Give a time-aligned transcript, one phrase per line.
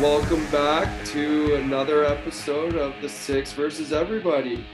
[0.00, 4.64] welcome back to another episode of the Six versus Everybody.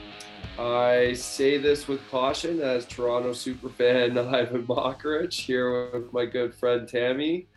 [0.57, 6.87] I say this with caution as Toronto superfan Ivan Mokorich here with my good friend
[6.87, 7.49] Tammy.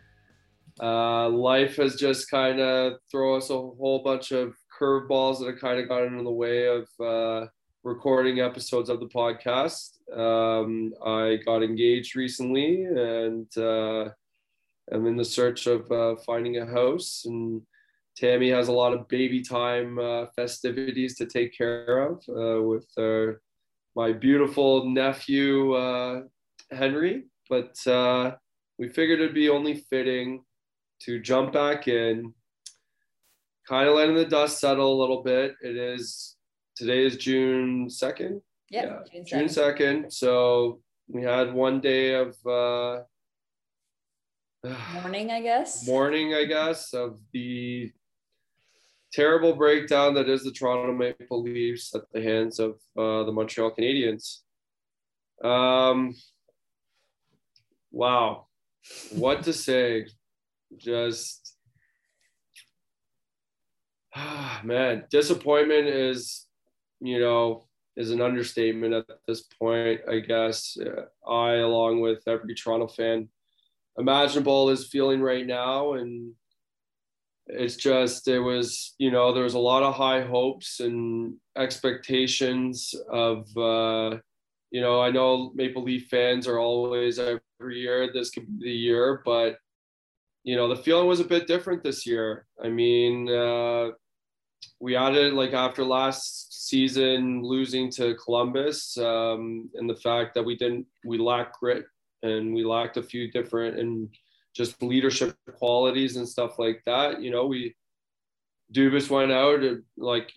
[0.82, 5.60] Uh, life has just kind of thrown us a whole bunch of curveballs that have
[5.60, 7.46] kind of gotten in the way of uh,
[7.84, 9.90] recording episodes of the podcast.
[10.12, 14.08] Um, I got engaged recently and uh,
[14.92, 17.62] I'm in the search of uh, finding a house, and
[18.16, 22.86] Tammy has a lot of baby time uh, festivities to take care of uh, with
[22.98, 23.38] uh,
[23.94, 26.22] my beautiful nephew uh,
[26.70, 27.24] Henry.
[27.48, 28.32] But uh,
[28.78, 30.44] we figured it'd be only fitting
[31.02, 32.34] to jump back in,
[33.68, 35.54] kind of letting the dust settle a little bit.
[35.62, 36.36] It is
[36.76, 38.42] today is June second.
[38.70, 40.12] Yeah, June second.
[40.12, 42.36] So we had one day of
[44.64, 45.86] morning, I guess.
[45.86, 47.90] Morning, I guess, of the
[49.12, 53.72] terrible breakdown that is the Toronto Maple Leafs at the hands of uh, the Montreal
[53.72, 54.38] Canadiens.
[55.42, 56.14] Um,
[57.90, 58.46] wow,
[59.12, 60.06] what to say?
[60.76, 61.56] Just,
[64.14, 66.46] ah, man, disappointment is,
[67.00, 67.64] you know,
[67.96, 70.02] is an understatement at this point.
[70.08, 70.76] I guess
[71.26, 73.28] I, along with every Toronto fan,
[73.98, 75.94] imaginable is feeling right now.
[75.94, 76.34] And
[77.46, 82.94] it's just it was you know there was a lot of high hopes and expectations
[83.10, 84.16] of uh
[84.70, 87.40] you know i know maple leaf fans are always every
[87.80, 89.56] year this could be the year but
[90.44, 92.46] you know the feeling was a bit different this year.
[92.62, 93.90] I mean uh
[94.78, 100.56] we added like after last season losing to columbus um and the fact that we
[100.56, 101.84] didn't we lacked grit
[102.22, 104.08] and we lacked a few different and
[104.54, 107.20] just leadership qualities and stuff like that.
[107.20, 107.74] You know, we
[108.72, 110.30] Dubas went out and like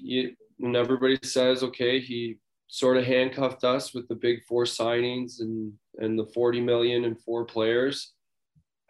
[0.58, 2.38] when everybody says, okay, he
[2.68, 7.22] sort of handcuffed us with the big four signings and and the 40 million and
[7.22, 8.14] four players.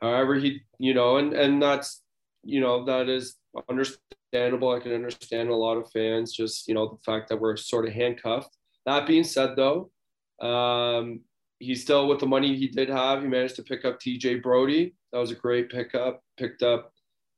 [0.01, 2.01] However, he, you know, and and that's,
[2.43, 3.35] you know, that is
[3.69, 4.71] understandable.
[4.71, 7.87] I can understand a lot of fans just, you know, the fact that we're sort
[7.87, 8.55] of handcuffed.
[8.85, 9.91] That being said, though,
[10.41, 11.21] um,
[11.63, 13.21] he's still with the money he did have.
[13.21, 14.95] He managed to pick up TJ Brodie.
[15.11, 16.21] That was a great pickup.
[16.37, 16.91] Picked up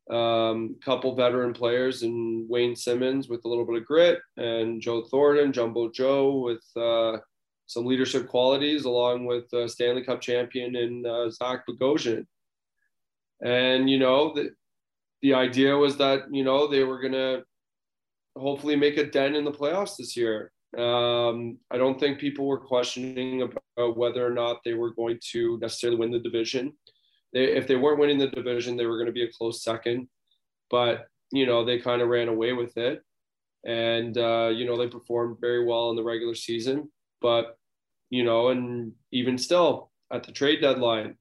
[0.09, 4.81] a um, couple veteran players and Wayne Simmonds with a little bit of grit, and
[4.81, 7.18] Joe Thornton, Jumbo Joe with uh,
[7.68, 12.25] some leadership qualities, along with uh, Stanley Cup champion and uh, Zach Bogosian.
[13.44, 14.52] And you know the
[15.22, 17.42] the idea was that you know they were gonna
[18.38, 20.52] hopefully make a dent in the playoffs this year.
[20.78, 25.58] Um, I don't think people were questioning about whether or not they were going to
[25.62, 26.74] necessarily win the division.
[27.34, 30.08] They, if they weren't winning the division, they were going to be a close second.
[30.69, 33.02] But you know, they kind of ran away with it,
[33.66, 36.92] and uh, you know they performed very well in the regular season.
[37.22, 37.57] But
[38.09, 41.16] you know, and even still at the trade deadline,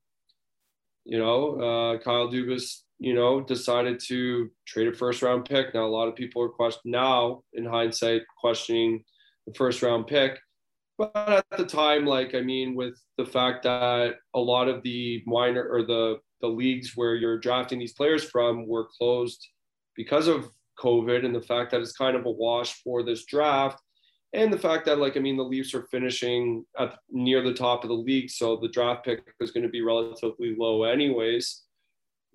[1.04, 5.74] you know, uh, Kyle Dubas, you know, decided to trade a first round pick.
[5.74, 9.04] Now a lot of people are questioning now in hindsight questioning
[9.46, 10.38] the first round pick.
[10.96, 15.22] But at the time, like I mean, with the fact that a lot of the
[15.26, 19.48] minor or the the leagues where you're drafting these players from were closed
[19.96, 23.80] because of COVID, and the fact that it's kind of a wash for this draft,
[24.32, 27.82] and the fact that like I mean, the Leafs are finishing at near the top
[27.82, 31.62] of the league, so the draft pick is going to be relatively low, anyways.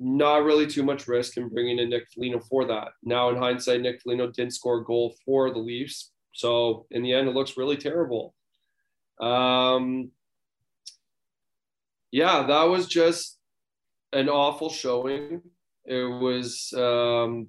[0.01, 2.89] Not really too much risk in bringing in Nick Foligno for that.
[3.03, 7.13] Now, in hindsight, Nick Foligno didn't score a goal for the Leafs, so in the
[7.13, 8.33] end, it looks really terrible.
[9.19, 10.11] Um,
[12.11, 13.37] yeah, that was just
[14.13, 15.41] an awful showing.
[15.85, 17.47] It was, um,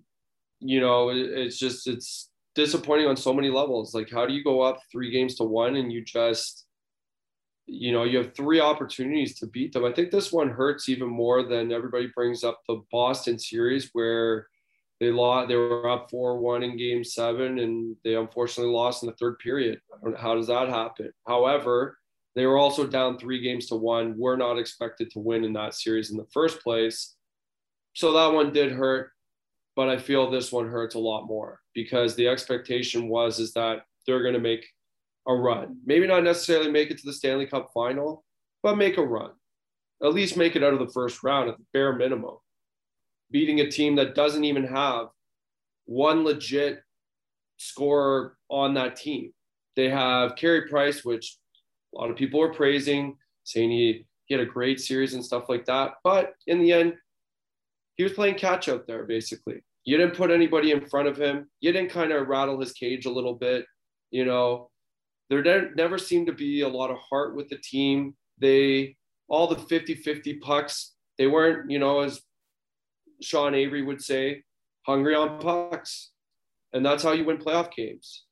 [0.60, 3.94] you know, it, it's just, it's disappointing on so many levels.
[3.94, 6.66] Like, how do you go up three games to one and you just,
[7.66, 9.84] you know, you have three opportunities to beat them?
[9.84, 14.48] I think this one hurts even more than everybody brings up the Boston series where
[15.00, 15.48] they lost.
[15.48, 19.38] They were up four one in Game Seven, and they unfortunately lost in the third
[19.38, 19.80] period.
[20.18, 21.10] How does that happen?
[21.26, 21.98] However,
[22.36, 24.14] they were also down three games to one.
[24.16, 27.16] We're not expected to win in that series in the first place,
[27.94, 29.10] so that one did hurt.
[29.74, 33.84] But I feel this one hurts a lot more because the expectation was is that
[34.06, 34.66] they're going to make
[35.26, 35.78] a run.
[35.86, 38.24] Maybe not necessarily make it to the Stanley Cup final,
[38.62, 39.30] but make a run.
[40.02, 42.36] At least make it out of the first round at the bare minimum
[43.30, 45.08] beating a team that doesn't even have
[45.86, 46.82] one legit
[47.56, 49.32] scorer on that team.
[49.76, 51.38] They have Carey Price, which
[51.94, 55.48] a lot of people are praising, saying he, he had a great series and stuff
[55.48, 55.94] like that.
[56.04, 56.94] But in the end,
[57.96, 59.62] he was playing catch out there, basically.
[59.84, 61.50] You didn't put anybody in front of him.
[61.60, 63.66] You didn't kind of rattle his cage a little bit.
[64.10, 64.70] You know,
[65.28, 68.14] there never seemed to be a lot of heart with the team.
[68.38, 68.96] They,
[69.28, 72.20] all the 50 50 pucks, they weren't, you know, as
[73.22, 74.42] Sean Avery would say,
[74.82, 76.10] hungry on pucks.
[76.72, 78.24] And that's how you win playoff games.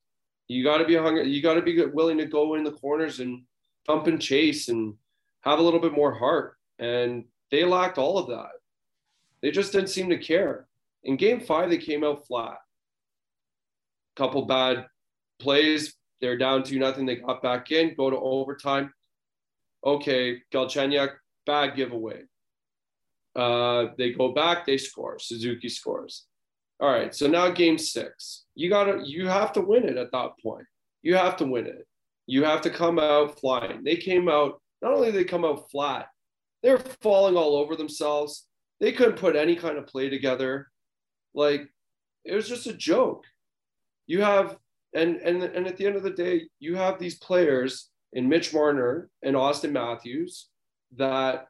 [0.47, 1.29] You got to be hungry.
[1.29, 3.43] You got to be willing to go in the corners and
[3.87, 4.95] thump and chase and
[5.43, 6.57] have a little bit more heart.
[6.79, 8.51] And they lacked all of that.
[9.43, 10.67] They just didn't seem to care.
[11.05, 12.59] In game five, they came out flat.
[14.17, 14.87] Couple bad
[15.39, 15.95] plays.
[16.21, 17.07] They're down to nothing.
[17.07, 18.93] They got back in, go to overtime.
[19.85, 21.13] Okay, Galchenyuk,
[21.47, 22.23] bad giveaway.
[23.39, 25.19] Uh, they go back, they score.
[25.21, 26.27] Suzuki scores.
[26.81, 28.47] All right, so now game six.
[28.57, 30.67] You gotta, you have to win it at that point.
[31.03, 31.87] You have to win it.
[32.27, 33.85] You have to come out flying.
[33.85, 34.61] They came out.
[34.83, 36.09] Not only they come out flat,
[36.63, 38.47] they're falling all over themselves.
[38.81, 40.69] They couldn't put any kind of play together.
[41.35, 41.69] Like
[42.25, 43.25] it was just a joke.
[44.07, 44.57] You have
[44.95, 48.53] and and and at the end of the day, you have these players in Mitch
[48.53, 50.49] Marner and Auston Matthews
[50.97, 51.47] that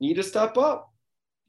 [0.00, 0.91] need to step up.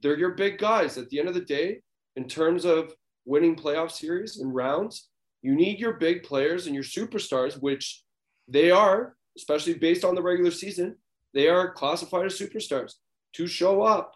[0.03, 0.97] They're your big guys.
[0.97, 1.79] At the end of the day,
[2.17, 2.93] in terms of
[3.25, 5.07] winning playoff series and rounds,
[5.41, 8.03] you need your big players and your superstars, which
[8.47, 10.97] they are, especially based on the regular season,
[11.33, 12.95] they are classified as superstars
[13.33, 14.13] to show up.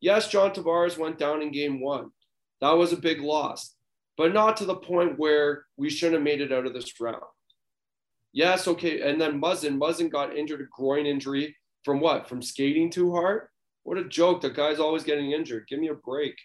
[0.00, 2.10] Yes, John Tavares went down in game one.
[2.60, 3.74] That was a big loss,
[4.16, 7.22] but not to the point where we shouldn't have made it out of this round.
[8.32, 9.00] Yes, okay.
[9.00, 12.28] And then Muzzin, Muzzin got injured, a groin injury from what?
[12.28, 13.48] From skating too hard?
[13.90, 14.40] What a joke.
[14.40, 15.66] The guy's always getting injured.
[15.68, 16.36] Give me a break.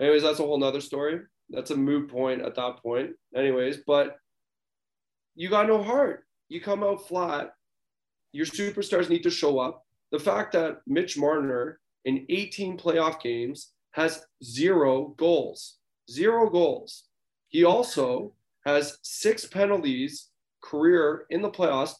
[0.00, 1.18] Anyways, that's a whole nother story.
[1.50, 3.16] That's a moot point at that point.
[3.34, 4.14] Anyways, but
[5.34, 6.24] you got no heart.
[6.48, 7.50] You come out flat.
[8.30, 9.84] Your superstars need to show up.
[10.12, 15.78] The fact that Mitch Marner in 18 playoff games has zero goals.
[16.08, 17.08] Zero goals.
[17.48, 18.34] He also
[18.64, 20.28] has six penalties
[20.62, 21.94] career in the playoffs.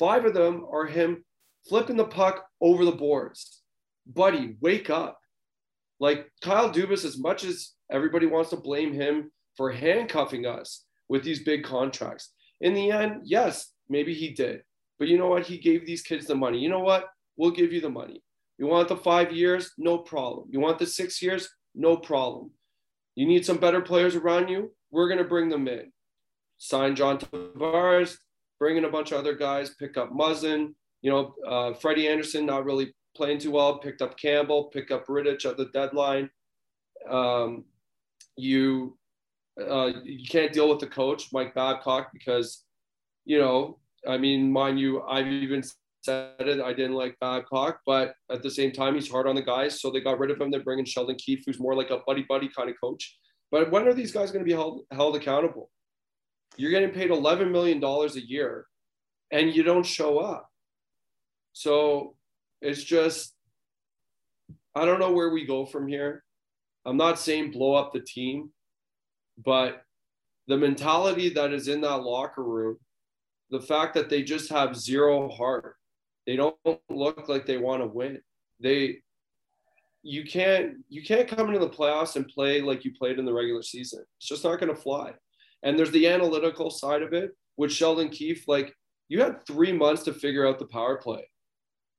[0.00, 1.24] Five of them are him
[1.68, 3.60] flipping the puck over the boards.
[4.06, 5.18] Buddy, wake up.
[6.00, 11.22] Like Kyle Dubas, as much as everybody wants to blame him for handcuffing us with
[11.22, 14.62] these big contracts, in the end, yes, maybe he did.
[14.98, 15.46] But you know what?
[15.46, 16.58] He gave these kids the money.
[16.58, 17.06] You know what?
[17.36, 18.22] We'll give you the money.
[18.58, 19.72] You want the five years?
[19.76, 20.48] No problem.
[20.50, 21.48] You want the six years?
[21.74, 22.50] No problem.
[23.16, 24.72] You need some better players around you?
[24.90, 25.92] We're going to bring them in.
[26.58, 28.16] Sign John Tavares,
[28.58, 30.74] bring in a bunch of other guys, pick up Muzzin.
[31.02, 35.06] You know, uh, Freddie Andersen, not really playing too well, picked up Campbell, picked up
[35.06, 36.30] Rittich at the deadline.
[37.08, 37.64] Um,
[38.36, 38.96] you
[39.60, 42.64] uh, you can't deal with the coach, Mike Babcock, because,
[43.24, 45.62] you know, I mean, mind you, I've even
[46.02, 46.60] said it.
[46.60, 49.80] I didn't like Babcock, but at the same time, he's hard on the guys.
[49.80, 50.50] So they got rid of him.
[50.50, 53.16] They're bringing Sheldon Keefe, who's more like a buddy buddy kind of coach.
[53.50, 55.70] But when are these guys going to be held held accountable?
[56.56, 58.66] You're getting paid 11 million dollars a year,
[59.30, 60.50] and you don't show up.
[61.52, 62.16] So
[62.64, 63.34] it's just,
[64.74, 66.24] I don't know where we go from here.
[66.86, 68.50] I'm not saying blow up the team,
[69.44, 69.82] but
[70.48, 72.78] the mentality that is in that locker room,
[73.50, 75.76] the fact that they just have zero heart,
[76.26, 76.56] they don't
[76.90, 78.20] look like they want to win.
[78.60, 78.98] They
[80.02, 83.32] you can't you can't come into the playoffs and play like you played in the
[83.32, 84.04] regular season.
[84.18, 85.12] It's just not going to fly.
[85.62, 88.74] And there's the analytical side of it, which Sheldon Keefe, like
[89.08, 91.26] you had three months to figure out the power play.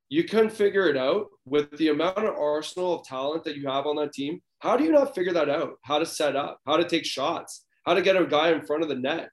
[0.10, 3.88] You couldn't figure it out with the amount of arsenal of talent that you have
[3.88, 4.42] on that team.
[4.60, 5.74] How do you not figure that out?
[5.84, 8.84] How to set up, how to take shots, how to get a guy in front
[8.84, 9.30] of the net,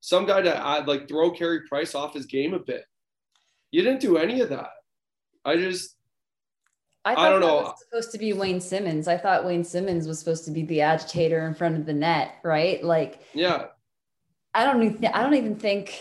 [0.00, 2.84] some guy to add, like throw Carey Price off his game a bit.
[3.70, 4.70] You didn't do any of that.
[5.44, 5.96] I just,
[7.04, 7.56] I, I don't know.
[7.56, 9.08] Was supposed to be Wayne Simmonds.
[9.08, 12.34] I thought Wayne Simmonds was supposed to be the agitator in front of the net,
[12.44, 12.82] right?
[12.84, 13.66] Like, yeah.
[14.54, 15.06] I don't even.
[15.06, 15.98] I don't even think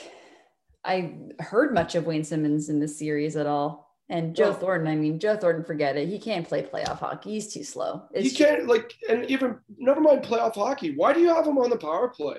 [0.84, 3.91] I heard much of Wayne Simmonds in this series at all.
[4.12, 6.10] And Joe well, Thornton, I mean, Joe Thornton, forget it.
[6.10, 7.32] He can't play playoff hockey.
[7.32, 8.04] He's too slow.
[8.12, 10.94] It's he can't like, and even never mind playoff hockey.
[10.98, 12.36] Why do you have him on the power play?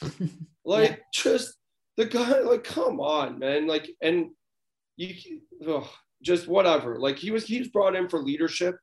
[0.64, 0.96] like, yeah.
[1.12, 1.52] just
[1.98, 2.40] the guy.
[2.40, 3.66] Like, come on, man.
[3.66, 4.30] Like, and
[4.96, 5.86] you, ugh,
[6.22, 6.98] just whatever.
[6.98, 8.78] Like, he was he's brought in for leadership,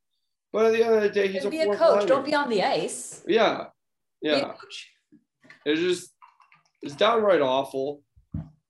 [0.54, 2.08] but at the end of the day, he's a, be a coach.
[2.08, 3.24] Don't be on the ice.
[3.26, 3.66] Yeah,
[4.22, 4.54] yeah.
[5.66, 6.14] It's just
[6.84, 8.04] it's downright awful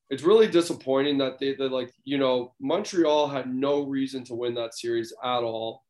[0.09, 4.53] it's really disappointing that they, they like you know Montreal had no reason to win
[4.55, 5.83] that series at all.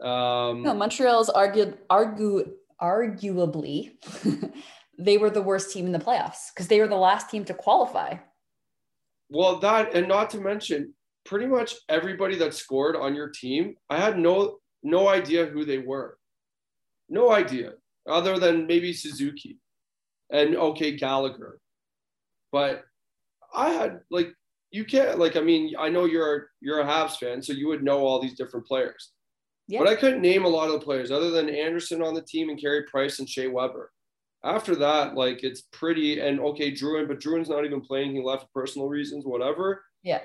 [0.00, 3.92] Um, no, Montreal's argued argue arguably
[4.98, 7.54] they were the worst team in the playoffs because they were the last team to
[7.54, 8.16] qualify.
[9.28, 13.98] Well, that and not to mention pretty much everybody that scored on your team, I
[13.98, 16.16] had no no idea who they were.
[17.08, 17.72] No idea.
[18.08, 19.58] other than maybe Suzuki
[20.30, 21.60] and okay Gallagher.
[22.50, 22.84] But
[23.54, 24.32] I had like
[24.70, 27.82] you can't like I mean I know you're you're a Habs fan, so you would
[27.82, 29.12] know all these different players.
[29.68, 29.80] Yeah.
[29.80, 32.48] But I couldn't name a lot of the players other than Anderson on the team
[32.50, 33.92] and Carey Price and Shea Weber.
[34.42, 38.12] After that, like it's pretty and okay, Drouin, but Drouin's not even playing.
[38.12, 39.84] He left for personal reasons, whatever.
[40.02, 40.20] Yeah.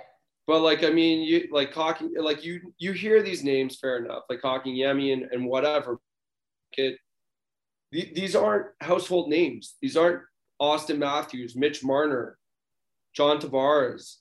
[0.47, 4.23] But like I mean, you like Cocky, like you you hear these names, fair enough,
[4.29, 5.99] like Kotkaniemi and, and whatever.
[6.77, 6.97] It,
[7.91, 9.75] these aren't household names.
[9.81, 10.21] These aren't
[10.61, 12.37] Auston Matthews, Mitch Marner,
[13.15, 14.17] John Tavares.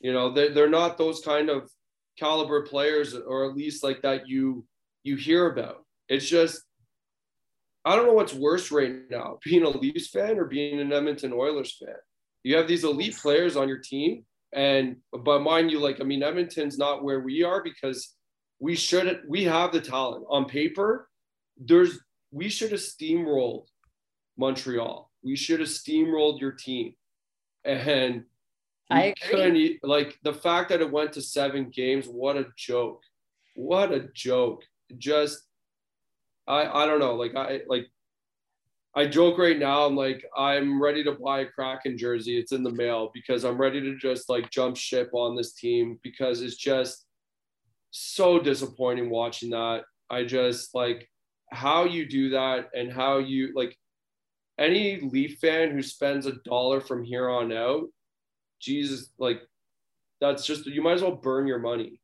[0.00, 1.70] You know, they're, they're not those kind of
[2.18, 4.66] caliber players, or at least like that you
[5.04, 5.84] you hear about.
[6.08, 6.62] It's just
[7.84, 11.32] I don't know what's worse right now, being a Leafs fan or being an Edmonton
[11.32, 11.96] Oilers fan.
[12.44, 16.22] You have these elite players on your team, and but mind you, like I mean,
[16.22, 18.14] Edmonton's not where we are because
[18.58, 21.08] we should we have the talent on paper.
[21.56, 22.00] There's
[22.32, 23.66] we should have steamrolled
[24.36, 25.10] Montreal.
[25.22, 26.94] We should have steamrolled your team.
[27.64, 28.24] And
[28.92, 29.78] I agree.
[29.82, 33.02] like the fact that it went to seven games, what a joke.
[33.54, 34.64] What a joke.
[34.98, 35.42] Just
[36.46, 37.14] I I don't know.
[37.14, 37.86] Like I like
[38.94, 39.86] I joke right now.
[39.86, 42.38] I'm like, I'm ready to buy a Kraken jersey.
[42.38, 45.98] It's in the mail because I'm ready to just like jump ship on this team
[46.02, 47.06] because it's just
[47.90, 49.84] so disappointing watching that.
[50.10, 51.08] I just like
[51.50, 53.76] how you do that and how you like
[54.58, 57.88] any Leaf fan who spends a dollar from here on out,
[58.62, 59.42] Jesus, like
[60.20, 62.00] that's just you might as well burn your money.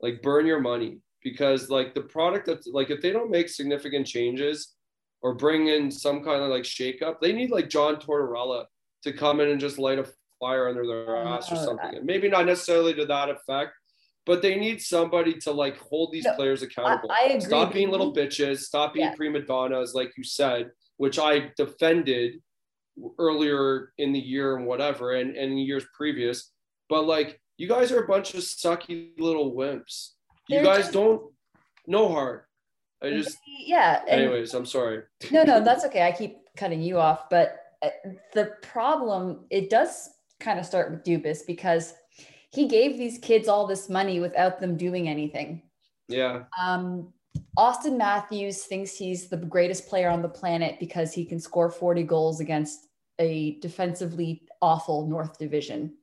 [0.00, 4.06] Like burn your money because like the product that's like if they don't make significant
[4.06, 4.74] changes
[5.22, 8.66] or bring in some kind of like shakeup, they need like John Tortorella
[9.02, 10.06] to come in and just light a
[10.38, 11.96] fire under their ass or something.
[11.96, 13.72] And maybe not necessarily to that effect,
[14.26, 17.10] but they need somebody to like hold these no, players accountable.
[17.10, 17.40] I, I agree.
[17.40, 18.60] Stop being little bitches.
[18.60, 19.14] Stop being yeah.
[19.14, 22.40] prima donnas, like you said, which I defended
[23.18, 26.52] earlier in the year and whatever, and, and years previous.
[26.88, 30.10] But like, you guys are a bunch of sucky little wimps.
[30.48, 31.22] You They're guys just, don't
[31.86, 32.46] no heart.
[33.02, 34.02] I just yeah.
[34.08, 35.02] Anyways, I'm sorry.
[35.30, 36.06] no, no, that's okay.
[36.06, 37.88] I keep cutting you off, but uh,
[38.34, 41.94] the problem it does kind of start with Dubas because
[42.50, 45.62] he gave these kids all this money without them doing anything.
[46.08, 46.44] Yeah.
[46.60, 47.12] Um,
[47.56, 52.02] Auston Matthews thinks he's the greatest player on the planet because he can score 40
[52.02, 52.88] goals against
[53.20, 55.94] a defensively awful North Division.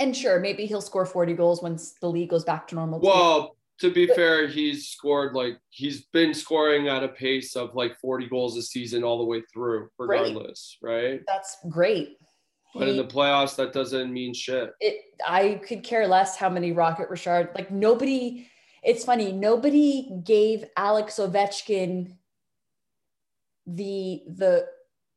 [0.00, 3.00] And sure, maybe he'll score 40 goals once the league goes back to normal.
[3.00, 7.74] Well, to be but, fair, he's scored like he's been scoring at a pace of
[7.74, 11.10] like 40 goals a season all the way through, regardless, great.
[11.10, 11.20] right?
[11.26, 12.18] That's great.
[12.74, 14.70] But in the playoffs, that doesn't mean shit.
[14.80, 17.50] It I could care less how many Rocket Richard.
[17.54, 18.48] Like nobody.
[18.82, 19.32] It's funny.
[19.32, 22.16] Nobody gave Alex Ovechkin
[23.66, 24.66] the the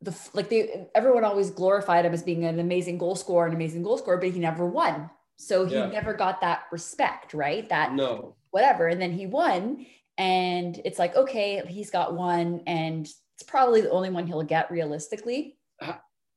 [0.02, 3.84] the like they everyone always glorified him as being an amazing goal scorer, an amazing
[3.84, 5.10] goal scorer, but he never won.
[5.38, 5.88] So he yeah.
[5.88, 7.68] never got that respect, right?
[7.70, 8.88] That no whatever.
[8.88, 9.86] And then he won,
[10.18, 14.72] and it's like okay, he's got one, and it's probably the only one he'll get
[14.72, 15.58] realistically.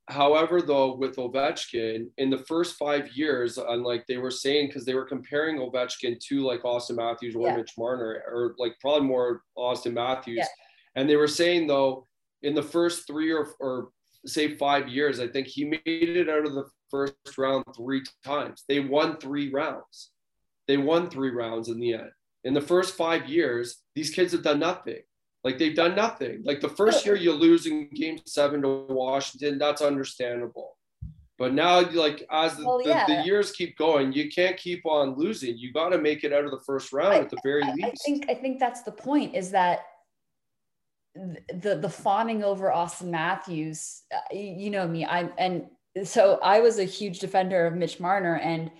[0.08, 4.84] However, though, with Ovechkin, in the first five years, and like they were saying, because
[4.84, 7.56] they were comparing Ovechkin to like Auston Matthews or yeah.
[7.56, 10.38] Mitch Marner, or like probably more Auston Matthews.
[10.38, 10.46] Yeah.
[10.96, 12.06] And they were saying, though,
[12.42, 13.90] in the first three or, or
[14.26, 18.64] say five years, I think he made it out of the first round three times.
[18.68, 20.10] They won three rounds.
[20.68, 22.10] They won three rounds in the end.
[22.44, 25.00] In the first five years, these kids have done nothing.
[25.44, 26.42] Like they've done nothing.
[26.44, 30.76] Like the first year you lose in game seven to Washington, that's understandable.
[31.38, 33.06] But now, like as the, well, yeah.
[33.06, 35.58] the, the, years keep going, you can't keep on losing.
[35.58, 37.72] You got to make it out of the first round I, at the very I,
[37.72, 37.86] least.
[37.86, 39.34] I think I think that's the point.
[39.34, 39.80] Is that
[41.14, 44.02] the the fawning over Auston Matthews?
[44.12, 45.04] Uh, you know me.
[45.04, 45.66] I and
[46.04, 48.70] so I was a huge defender of Mitch Marner, and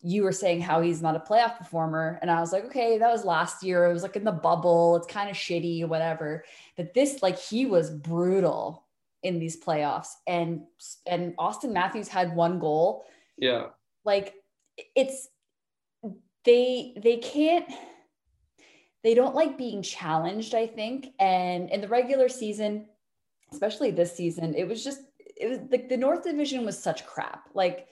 [0.00, 2.18] you were saying how he's not a playoff performer.
[2.22, 3.84] And I was like, okay, that was last year.
[3.84, 4.96] It was like in the bubble.
[4.96, 6.44] It's kind of shitty, whatever.
[6.76, 8.86] But this, like, he was brutal
[9.22, 10.10] in these playoffs.
[10.26, 10.62] And
[11.06, 13.04] and Auston Matthews had one goal.
[13.36, 13.66] Yeah.
[14.04, 14.34] Like
[14.94, 15.28] it's
[16.44, 17.66] they they can't
[19.04, 21.08] they don't like being challenged, I think.
[21.20, 22.86] And in the regular season,
[23.52, 25.02] especially this season, it was just
[25.36, 27.48] it was like the North Division was such crap.
[27.54, 27.88] Like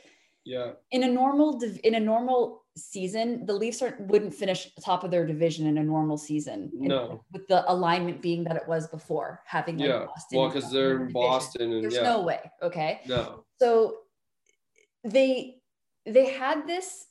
[0.47, 0.73] yeah.
[0.93, 5.27] In a normal in a normal season, the Leafs are, wouldn't finish top of their
[5.27, 6.71] division in a normal season.
[6.73, 7.25] No.
[7.33, 10.07] With the alignment being that it was before, having like yeah.
[10.07, 10.39] Boston.
[10.39, 12.03] Well, because they're in Boston, and there's yeah.
[12.03, 12.41] no way.
[12.63, 13.01] Okay.
[13.07, 13.45] No.
[13.59, 13.97] So
[15.03, 15.57] they
[16.07, 17.06] they had this.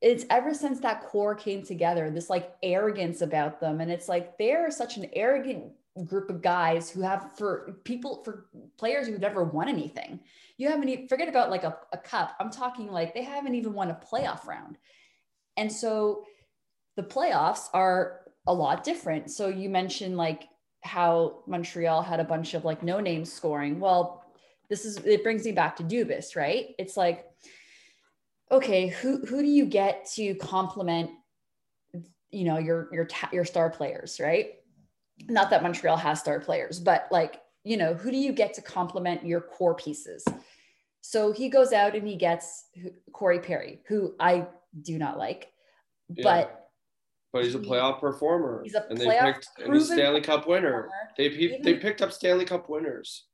[0.00, 4.38] It's ever since that core came together, this like arrogance about them, and it's like
[4.38, 5.72] they're such an arrogant
[6.04, 8.46] group of guys who have for people for
[8.78, 10.20] players who've never won anything.
[10.56, 12.36] You haven't even forget about like a, a cup.
[12.38, 14.78] I'm talking like they haven't even won a playoff round.
[15.56, 16.24] And so
[16.96, 19.30] the playoffs are a lot different.
[19.30, 20.44] So you mentioned like
[20.82, 23.80] how Montreal had a bunch of like no name scoring.
[23.80, 24.24] Well,
[24.68, 26.74] this is it brings me back to Dubas, right?
[26.78, 27.24] It's like,
[28.50, 31.10] okay, who who do you get to complement,
[32.30, 34.54] you know, your your your star players, right?
[35.28, 38.62] Not that Montreal has star players, but like, you know, who do you get to
[38.62, 40.24] complement your core pieces?
[41.00, 42.66] So he goes out and he gets
[43.12, 44.46] Corey Perry, who I
[44.82, 45.50] do not like,
[46.10, 46.22] yeah.
[46.22, 46.68] but
[47.32, 48.62] but he's a playoff performer.
[48.64, 50.88] He's a and playoff they picked and he's Stanley Cup winner.
[51.16, 53.24] They he, they picked up Stanley Cup winners.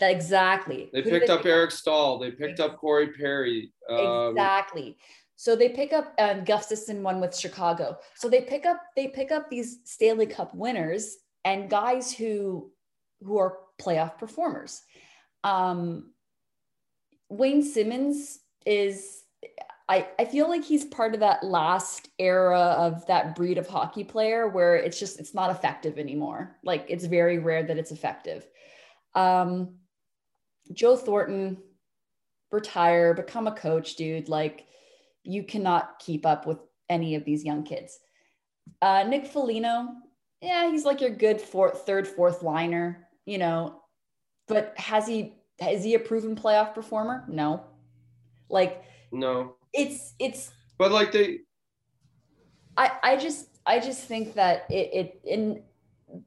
[0.00, 0.90] Exactly.
[0.92, 1.76] They Who picked they up pick Eric up?
[1.76, 2.18] Staal.
[2.18, 3.72] They picked up Corey Perry.
[3.90, 4.96] Um, exactly.
[5.36, 7.98] So they pick up um, Gustafsson one with Chicago.
[8.14, 12.70] So they pick up they pick up these Stanley Cup winners and guys who
[13.22, 14.82] who are playoff performers.
[15.42, 16.12] Um,
[17.28, 19.24] Wayne Simmonds is
[19.88, 24.04] I, I feel like he's part of that last era of that breed of hockey
[24.04, 26.56] player where it's just it's not effective anymore.
[26.64, 28.46] Like it's very rare that it's effective.
[29.14, 29.76] Um,
[30.72, 31.58] Joe Thornton,
[32.50, 34.28] retire, become a coach, dude.
[34.28, 34.66] Like
[35.22, 37.98] you cannot keep up with any of these young kids.
[38.80, 39.88] Uh, Nick Foligno,
[40.40, 43.82] yeah, he's like your good fourth, third, fourth liner, you know,
[44.48, 45.34] but has he
[45.68, 47.24] is he a proven playoff performer?
[47.28, 47.64] No.
[48.48, 51.38] Like no it's it's but like they
[52.76, 55.62] i i just i just think that it, it in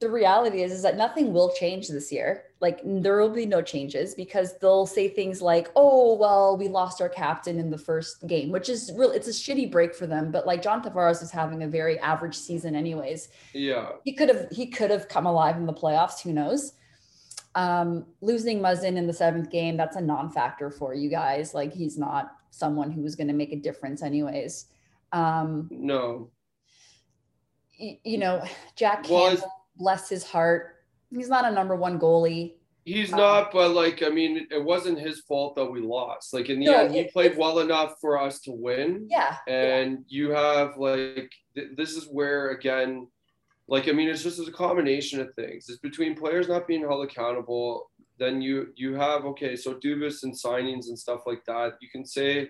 [0.00, 3.62] the reality is is that nothing will change this year like there will be no
[3.62, 8.26] changes because they'll say things like oh well we lost our captain in the first
[8.26, 11.30] game which is real it's a shitty break for them but like john tavares is
[11.30, 15.56] having a very average season anyways yeah he could have he could have come alive
[15.56, 16.72] in the playoffs who knows
[17.54, 21.96] um losing muzzin in the seventh game that's a non-factor for you guys like he's
[21.96, 24.66] not someone who was going to make a difference anyways.
[25.12, 26.30] Um, no.
[27.80, 28.44] Y- you know,
[28.76, 30.76] Jack Campbell, bless his heart.
[31.10, 32.54] He's not a number one goalie.
[32.84, 36.32] He's um, not, but like, I mean, it wasn't his fault that we lost.
[36.32, 39.06] Like in the no, end, he it, played well enough for us to win.
[39.10, 39.36] Yeah.
[39.46, 39.98] And yeah.
[40.08, 43.08] you have like, th- this is where again,
[43.66, 45.68] like, I mean, it's just a combination of things.
[45.68, 50.34] It's between players not being held accountable then you you have okay so dubas and
[50.34, 52.48] signings and stuff like that you can say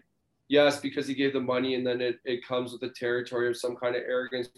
[0.49, 3.57] yes because he gave the money and then it, it comes with the territory of
[3.57, 4.49] some kind of arrogance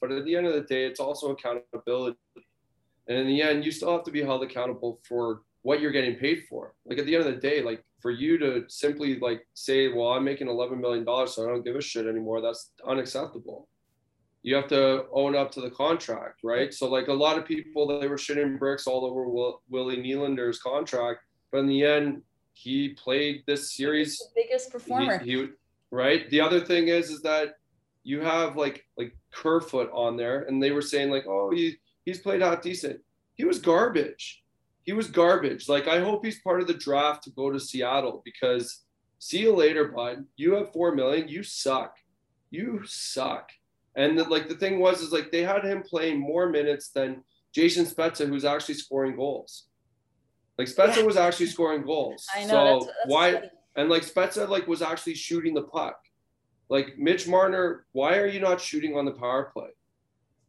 [0.00, 2.16] but at the end of the day it's also accountability
[3.08, 6.16] and in the end you still have to be held accountable for what you're getting
[6.16, 9.46] paid for like at the end of the day like for you to simply like
[9.54, 12.72] say well i'm making 11 million dollars so i don't give a shit anymore that's
[12.86, 13.68] unacceptable
[14.42, 16.74] you have to own up to the contract, right?
[16.74, 20.58] So like a lot of people, they were shitting bricks all over Will, Willie Nylander's
[20.58, 24.20] contract, but in the end, he played this series.
[24.34, 25.18] biggest performer.
[25.18, 25.48] He, he,
[25.90, 26.28] right.
[26.30, 27.54] The other thing is, is that
[28.02, 32.20] you have like like Kerfoot on there, and they were saying like, oh, he he's
[32.20, 33.00] played half decent.
[33.34, 34.42] He was garbage.
[34.84, 35.68] He was garbage.
[35.68, 38.82] Like I hope he's part of the draft to go to Seattle because
[39.18, 40.24] see you later, bud.
[40.36, 41.28] You have four million.
[41.28, 41.96] You suck.
[42.50, 43.50] You suck.
[43.94, 47.22] And the, like the thing was is like they had him playing more minutes than
[47.54, 49.66] Jason Spezza, who's actually scoring goals.
[50.58, 51.02] Like Spezza yeah.
[51.04, 52.26] was actually scoring goals.
[52.34, 52.48] I know.
[52.48, 53.32] So that's, that's why?
[53.34, 53.46] Funny.
[53.76, 55.98] And like Spezza like was actually shooting the puck.
[56.68, 59.68] Like Mitch Marner, why are you not shooting on the power play?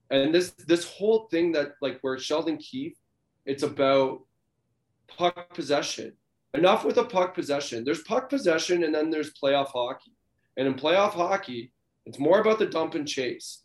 [0.09, 2.97] And this this whole thing that like where Sheldon Keefe,
[3.45, 4.21] it's about
[5.07, 6.13] puck possession.
[6.53, 7.83] Enough with the puck possession.
[7.83, 10.11] There's puck possession and then there's playoff hockey.
[10.57, 11.71] And in playoff hockey,
[12.05, 13.63] it's more about the dump and chase,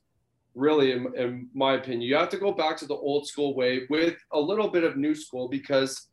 [0.54, 2.02] really, in, in my opinion.
[2.02, 4.96] You have to go back to the old school way with a little bit of
[4.96, 6.08] new school because,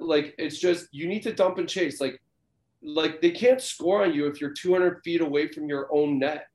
[0.00, 2.00] like, it's just you need to dump and chase.
[2.00, 2.22] Like,
[2.82, 6.46] like they can't score on you if you're 200 feet away from your own net.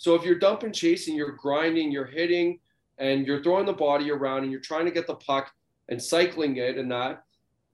[0.00, 2.58] So if you're dump and chasing, you're grinding, you're hitting,
[2.96, 5.52] and you're throwing the body around, and you're trying to get the puck
[5.90, 7.22] and cycling it, and that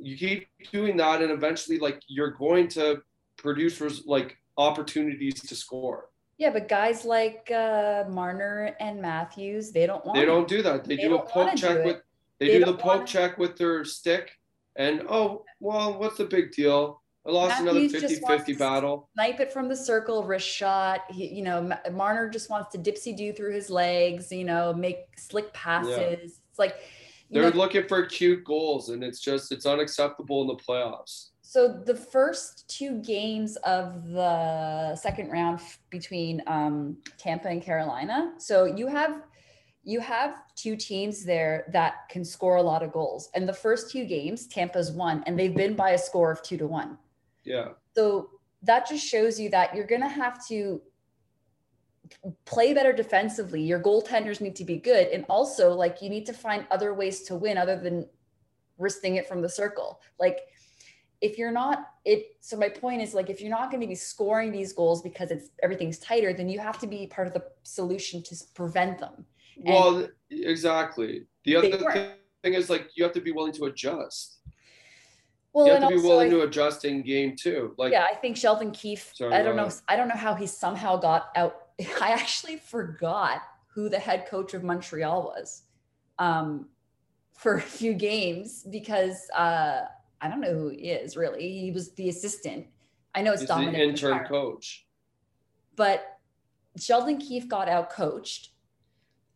[0.00, 3.00] you keep doing that, and eventually, like, you're going to
[3.36, 6.08] produce like opportunities to score.
[6.36, 10.18] Yeah, but guys like uh, Marner and Matthews, they don't want.
[10.18, 10.84] They don't do that.
[10.84, 12.02] They, they do a poke check with.
[12.40, 14.32] They, they do the poke check with their stick,
[14.74, 17.02] and oh well, what's the big deal?
[17.26, 19.08] I lost Matthews another 50-50 battle.
[19.14, 21.02] Snipe it from the circle, wrist shot.
[21.10, 24.30] He, you know, Marner just wants to dipsy do through his legs.
[24.30, 25.88] You know, make slick passes.
[25.88, 26.06] Yeah.
[26.50, 26.76] It's like
[27.30, 31.30] they're know, looking for cute goals, and it's just it's unacceptable in the playoffs.
[31.42, 35.60] So the first two games of the second round
[35.90, 38.34] between um, Tampa and Carolina.
[38.38, 39.22] So you have
[39.82, 43.30] you have two teams there that can score a lot of goals.
[43.34, 46.56] And the first two games, Tampa's won, and they've been by a score of two
[46.56, 46.98] to one.
[47.46, 47.68] Yeah.
[47.94, 48.30] So
[48.62, 50.82] that just shows you that you're going to have to
[52.44, 53.62] play better defensively.
[53.62, 55.08] Your goaltenders need to be good.
[55.08, 58.06] And also, like, you need to find other ways to win other than
[58.76, 60.00] risking it from the circle.
[60.18, 60.40] Like,
[61.20, 63.94] if you're not it so my point is like if you're not going to be
[63.94, 67.42] scoring these goals because it's everything's tighter then you have to be part of the
[67.62, 69.24] solution to prevent them
[69.64, 74.35] and well exactly the other thing is like you have to be willing to adjust
[75.56, 78.14] well, you have to be willing I, to adjust in game too like yeah i
[78.14, 81.68] think sheldon keefe sorry, i don't know i don't know how he somehow got out
[82.00, 83.40] i actually forgot
[83.74, 85.62] who the head coach of montreal was
[86.18, 86.66] um,
[87.34, 89.82] for a few games because uh,
[90.20, 91.60] I don't know who he is really.
[91.60, 92.66] He was the assistant.
[93.14, 93.74] I know it's He's Dominic.
[93.74, 94.86] The intern coach.
[95.76, 96.18] But
[96.78, 98.50] Sheldon Keefe got out coached.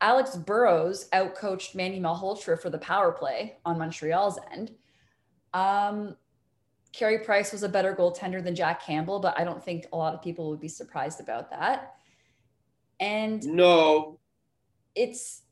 [0.01, 4.73] Alex Burrows out coached Manny Malhotra for the power play on Montreal's end.
[5.53, 6.17] Um,
[6.93, 10.15] Carey Price was a better goaltender than Jack Campbell, but I don't think a lot
[10.15, 11.95] of people would be surprised about that.
[12.99, 14.19] And no,
[14.95, 15.43] it's,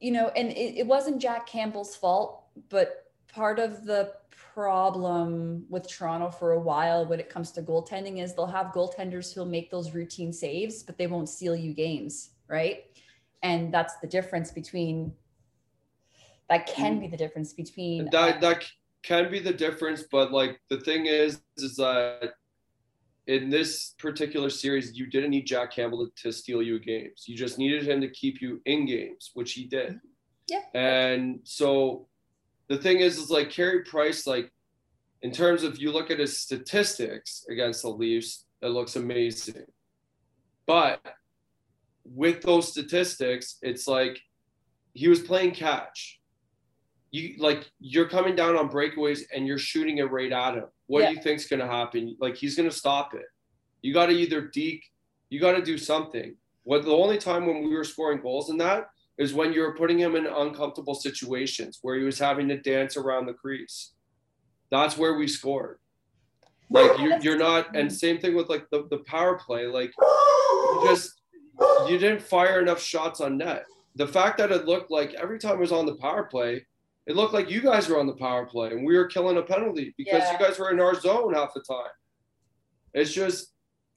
[0.00, 5.88] you know, and it, it wasn't Jack Campbell's fault, but part of the problem with
[5.88, 9.70] Toronto for a while when it comes to goaltending is they'll have goaltenders who'll make
[9.70, 12.84] those routine saves, but they won't steal you games, right?
[13.42, 15.12] And that's the difference between
[16.48, 17.00] that can mm.
[17.02, 18.62] be the difference between that that um,
[19.02, 22.34] can be the difference, but like the thing is is that
[23.26, 27.24] in this particular series, you didn't need Jack Campbell to, to steal you games.
[27.26, 29.94] You just needed him to keep you in games, which he did.
[29.94, 30.06] Mm-hmm.
[30.48, 30.80] Yeah.
[30.80, 32.06] And so
[32.68, 34.52] the thing is, is like Carey Price, like
[35.22, 39.64] in terms of you look at his statistics against the Leafs, it looks amazing.
[40.66, 41.00] But
[42.04, 44.20] with those statistics, it's like
[44.94, 46.20] he was playing catch.
[47.12, 50.64] You like you're coming down on breakaways and you're shooting it right at him.
[50.86, 51.10] What yeah.
[51.10, 52.16] do you think's gonna happen?
[52.20, 53.26] Like he's gonna stop it.
[53.82, 54.84] You got to either deke,
[55.30, 56.34] you got to do something.
[56.64, 58.88] What the only time when we were scoring goals in that
[59.18, 62.96] is when you were putting him in uncomfortable situations where he was having to dance
[62.96, 63.92] around the crease.
[64.70, 65.78] That's where we scored.
[66.68, 69.66] Like you, you're not, and same thing with like the, the power play.
[69.66, 71.12] Like you just
[71.88, 73.64] you didn't fire enough shots on net.
[73.94, 76.66] The fact that it looked like every time it was on the power play,
[77.06, 79.42] it looked like you guys were on the power play and we were killing a
[79.42, 80.32] penalty because yeah.
[80.32, 81.90] you guys were in our zone half the time.
[82.94, 83.52] It's just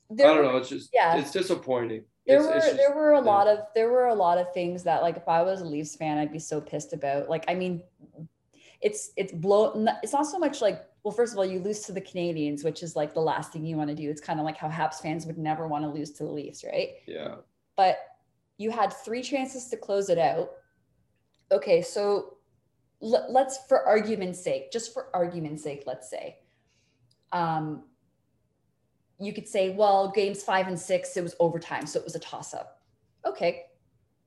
[0.09, 0.57] there, I don't know.
[0.57, 1.17] It's just yeah.
[1.17, 3.31] it's disappointing there it's, were it's just, there were a yeah.
[3.31, 5.95] lot of there were a lot of things that like if I was a Leafs
[5.95, 7.27] fan, I'd be so pissed about.
[7.27, 7.81] Like, I mean,
[8.81, 9.85] it's it's blow.
[10.03, 12.83] It's not so much like well, first of all, you lose to the Canadiens, which
[12.83, 14.09] is like the last thing you want to do.
[14.09, 16.63] It's kind of like how Habs fans would never want to lose to the Leafs,
[16.63, 16.89] right?
[17.07, 17.35] Yeah.
[17.75, 17.97] But
[18.57, 20.51] you had three chances to close it out.
[21.51, 22.37] Okay, so
[23.01, 26.37] let's, for argument's sake, just for argument's sake, let's say,
[27.31, 27.83] um,
[29.19, 31.85] you could say, well, games five and six, it was overtime.
[31.85, 32.81] So it was a toss up.
[33.25, 33.65] Okay.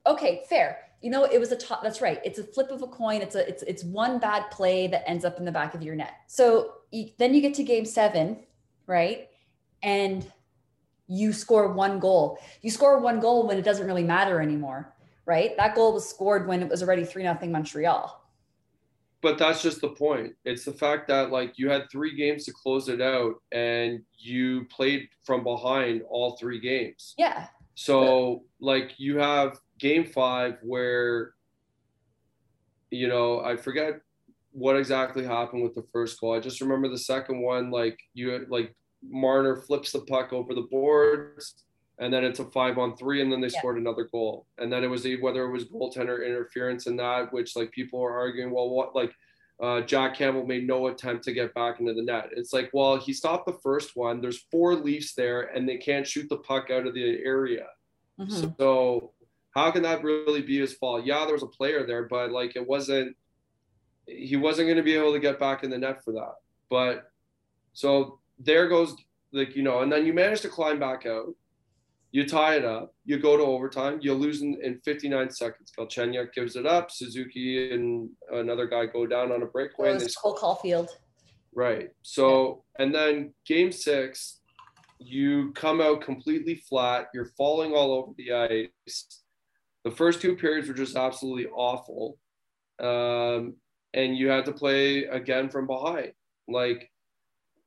[0.05, 0.77] Okay, fair.
[1.01, 1.83] You know, it was a top.
[1.83, 2.19] That's right.
[2.23, 3.21] It's a flip of a coin.
[3.21, 5.95] It's a it's it's one bad play that ends up in the back of your
[5.95, 6.13] net.
[6.27, 8.39] So you, then you get to game seven,
[8.87, 9.27] right?
[9.81, 10.31] And
[11.07, 12.37] you score one goal.
[12.61, 14.93] You score one goal when it doesn't really matter anymore,
[15.25, 15.57] right?
[15.57, 18.22] That goal was scored when it was already three nothing Montreal
[19.23, 20.35] but that's just the point.
[20.43, 24.65] It's the fact that like you had three games to close it out and you
[24.65, 27.15] played from behind all three games.
[27.17, 27.47] Yeah.
[27.75, 31.33] So like you have game five where
[32.91, 34.01] you know, I forget
[34.51, 36.35] what exactly happened with the first goal.
[36.35, 40.67] I just remember the second one, like you like Marner flips the puck over the
[40.69, 41.63] boards
[41.99, 43.59] and then it's a five on three, and then they yeah.
[43.59, 44.47] scored another goal.
[44.57, 48.01] And then it was a, whether it was goaltender interference in that, which like people
[48.01, 49.13] are arguing, well, what like
[49.61, 52.29] uh, Jack Campbell made no attempt to get back into the net.
[52.35, 54.21] It's like, well, he stopped the first one.
[54.21, 57.67] There's four Leafs there, and they can't shoot the puck out of the area.
[58.19, 58.49] Mm-hmm.
[58.57, 59.11] So
[59.51, 61.05] how can that really be his fault?
[61.05, 63.15] Yeah, there was a player there, but like it wasn't.
[64.05, 66.33] He wasn't going to be able to get back in the net for that.
[66.69, 67.09] But
[67.71, 68.95] so there goes
[69.31, 71.33] like you know, and then you manage to climb back out
[72.13, 75.71] you tie it up, you go to overtime, you lose in, in 59 seconds.
[75.77, 76.91] Galchenyuk gives it up.
[76.91, 79.89] Suzuki and another guy go down on a breakaway.
[79.89, 80.89] It was Cole Caufield.
[81.55, 81.89] Right.
[82.03, 82.85] So, yeah.
[82.85, 84.41] and then game six,
[84.99, 87.07] you come out completely flat.
[87.15, 89.21] You're falling all over the ice.
[89.83, 92.19] The first two periods were just absolutely awful.
[92.79, 93.55] Um,
[93.95, 96.11] and you had to play again from behind.
[96.47, 96.91] Like,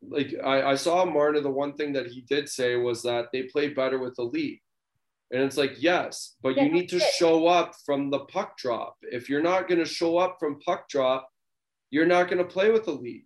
[0.02, 3.44] like I, I saw Marner, the one thing that he did say was that they
[3.44, 4.60] play better with the lead.
[5.32, 7.02] And it's like, yes, but Yeah, you need to it.
[7.18, 8.96] show up from the puck drop.
[9.02, 11.28] If you're not going to show up from puck drop,
[11.90, 13.24] you're not going to play with the lead.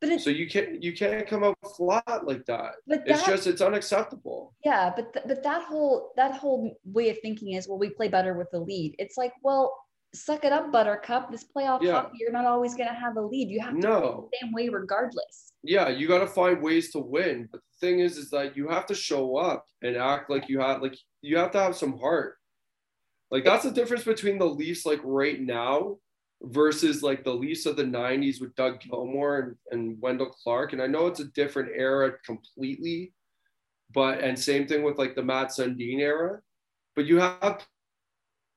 [0.00, 2.72] But it's So you can't you can't come out flat like that.
[2.86, 4.54] but It's that, just it's unacceptable.
[4.64, 8.08] yeah, but th- but that whole that whole way of thinking is well, we play
[8.08, 8.96] better with the lead.
[8.98, 9.72] It's like, well,
[10.14, 11.30] suck it up, Buttercup.
[11.30, 12.02] This playoff Yeah.
[12.02, 13.48] hockey, you're not always gonna have a lead.
[13.48, 14.28] You have to No.
[14.32, 15.52] the same way regardless.
[15.62, 17.48] Yeah, you got to find ways to win.
[17.50, 20.60] But the thing is, is that you have to show up and act like you
[20.60, 22.36] have like you have to have some heart.
[23.30, 25.98] Like that's the difference between the Leafs like right now
[26.42, 30.72] versus like the Leafs of the 90s with Doug Gilmour and, and Wendell Clark.
[30.72, 33.14] And I know it's a different era completely,
[33.94, 36.40] but and same thing with like the Mats Sundin era.
[36.96, 37.64] But you have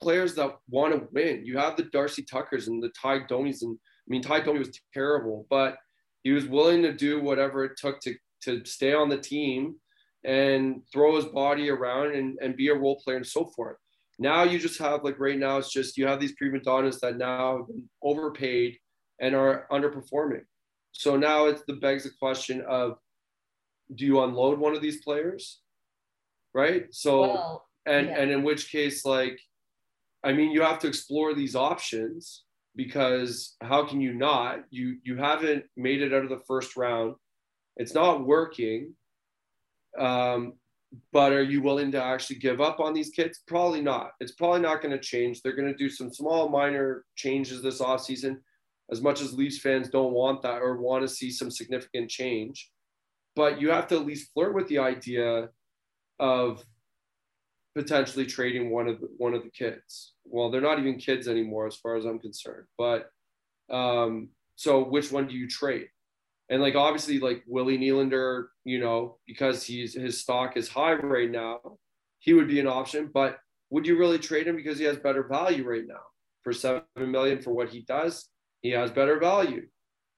[0.05, 1.43] players that want to win.
[1.43, 3.63] You have the Darcy Tuckers and the Ty Domis.
[3.63, 5.77] And I mean, Ty Domi was terrible, but
[6.21, 8.13] he was willing to do whatever it took to
[8.43, 9.77] to stay on the team
[10.23, 13.77] and throw his body around and, and be a role player and so forth.
[14.19, 17.17] Now you just have like right now it's just you have these prima donnas that
[17.17, 18.77] now have been overpaid
[19.19, 20.45] and are underperforming.
[20.91, 22.99] So now it begs the question of
[23.95, 25.61] do you unload one of these players?
[26.53, 26.85] Right?
[26.91, 28.19] So well, and yeah.
[28.19, 29.39] and in which case like
[30.25, 32.43] i mean you have to explore these options
[32.75, 34.59] because how can you not?
[34.69, 37.15] You you haven't made it out of the first round.
[37.77, 38.93] It's not working.
[39.97, 40.53] Um
[41.11, 43.41] but are you willing to actually give up on these kids?
[43.47, 44.11] Probably not.
[44.19, 45.41] It's probably not going to change.
[45.41, 48.37] They're going to do some small minor changes this offseason.
[48.91, 52.71] As much as leafs fans don't want that or want to see some significant change
[53.35, 55.49] but you have to at least flirt with the idea
[56.19, 56.63] of
[57.75, 60.13] potentially trading one of the, one of the kids.
[60.25, 62.65] Well, they're not even kids anymore, as far as I'm concerned.
[62.77, 63.09] But
[63.69, 65.87] um, so which one do you trade?
[66.49, 71.29] And like obviously, like Willie Nylander, you know, because he's his stock is high right
[71.29, 71.59] now,
[72.19, 73.09] he would be an option.
[73.13, 73.37] But
[73.69, 76.01] would you really trade him because he has better value right now
[76.43, 78.29] for seven million for what he does?
[78.61, 79.67] He has better value.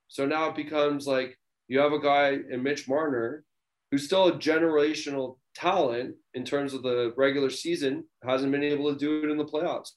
[0.09, 3.43] So now it becomes like you have a guy in Mitch Marner
[3.91, 8.99] who's still a generational talent in terms of the regular season, hasn't been able to
[8.99, 9.91] do it in the playoffs.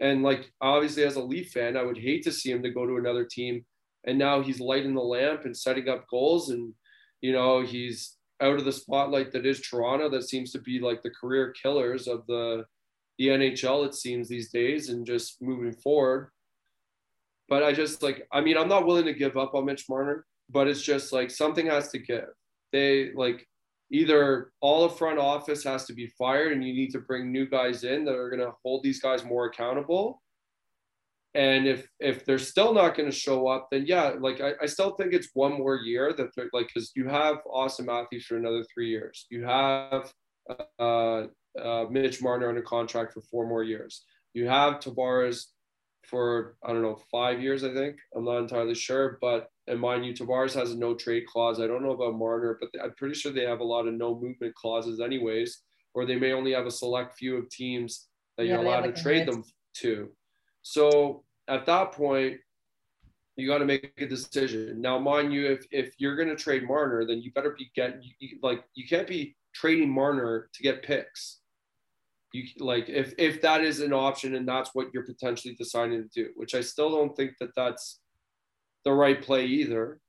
[0.00, 2.86] And like obviously as a Leaf fan, I would hate to see him to go
[2.86, 3.64] to another team.
[4.06, 6.48] And now he's lighting the lamp and setting up goals.
[6.48, 6.72] And,
[7.20, 11.02] you know, he's out of the spotlight that is Toronto, that seems to be like
[11.02, 12.64] the career killers of the
[13.18, 16.30] the NHL, it seems these days, and just moving forward.
[17.50, 20.24] But I just like, I mean, I'm not willing to give up on Mitch Marner,
[20.48, 22.30] but it's just like something has to give.
[22.72, 23.46] They like
[23.90, 27.46] either all the front office has to be fired and you need to bring new
[27.46, 30.22] guys in that are going to hold these guys more accountable.
[31.34, 34.66] And if if they're still not going to show up then yeah like I, I
[34.66, 38.36] still think it's one more year that they're like because you have auston matthews for
[38.36, 39.26] another three years.
[39.30, 40.12] You have
[40.80, 41.26] uh,
[41.60, 44.04] uh, mitch marner under contract for four more years.
[44.34, 45.46] You have tavares
[46.04, 47.96] for i don't know five years i think.
[48.16, 51.60] I'm not entirely sure but and mind you, Tavares has a no trade clause.
[51.60, 54.14] I don't know about Marner, but I'm pretty sure they have a lot of no
[54.14, 55.62] movement clauses, anyways,
[55.94, 58.94] or they may only have a select few of teams that Yeah, you're allowed like
[58.94, 59.44] to trade them
[59.78, 60.10] to.
[60.62, 62.38] So at that point,
[63.36, 64.80] you got to make a decision.
[64.80, 68.02] Now, mind you, if if you're going to trade Marner, then you better be getting
[68.18, 71.38] you, like you can't be trading Marner to get picks.
[72.32, 76.08] You like if if that is an option and that's what you're potentially deciding to
[76.08, 77.99] do, which I still don't think that that's
[78.84, 80.00] the right play either.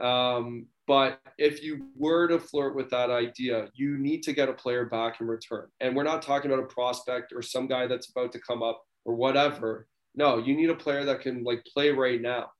[0.00, 4.52] Um, but if you were to flirt with that idea, you need to get a
[4.52, 5.68] player back in return.
[5.80, 8.82] And we're not talking about a prospect or some guy that's about to come up
[9.04, 9.86] or whatever.
[10.14, 12.50] No, you need a player that can like play right now.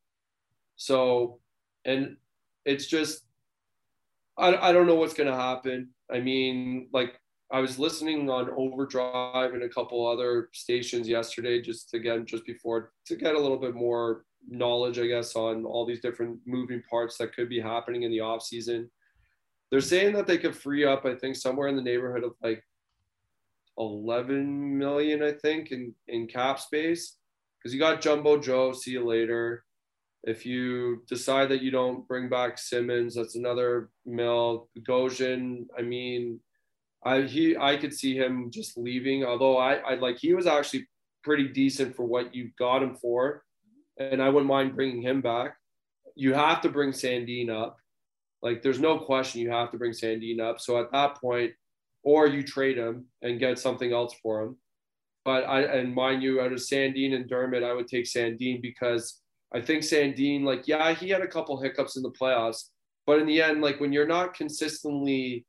[0.77, 1.41] So,
[1.85, 2.17] and
[2.65, 3.25] it's just,
[4.39, 5.89] I, I don't know what's going to happen.
[6.11, 7.19] I mean, like
[7.51, 12.93] I was listening on Overdrive and a couple other stations yesterday, just again, just before
[13.07, 17.17] to get a little bit more knowledge, I guess, on all these different moving parts
[17.19, 18.91] that could be happening in the off season.
[19.71, 22.63] They're saying that they could free up, I think, somewhere in the neighborhood of like
[23.79, 27.17] 11 million, I think, in, in cap space.
[27.59, 29.65] Because you got Jumbo Joe, see you later.
[30.23, 34.69] If you decide that you don't bring back Simmonds, that's another mill.
[34.87, 36.41] Gojin, I mean,
[37.05, 39.25] I he I could see him just leaving.
[39.25, 40.87] Although I I like he was actually
[41.23, 43.45] pretty decent for what you got him for,
[44.01, 45.55] and I wouldn't mind bringing him back.
[46.17, 47.77] You have to bring Sandin up.
[48.43, 50.61] Like there's no question you have to bring Sandin up.
[50.61, 51.53] So at that point,
[52.03, 54.57] or you trade him and get something else for him.
[55.25, 59.21] But I and mind you, out of Sandin and Dermott, I would take Sandin because
[59.55, 62.71] I think Sandin, like, yeah, he had a couple hiccups in the playoffs,
[63.07, 65.45] but in the end, like when you're not consistently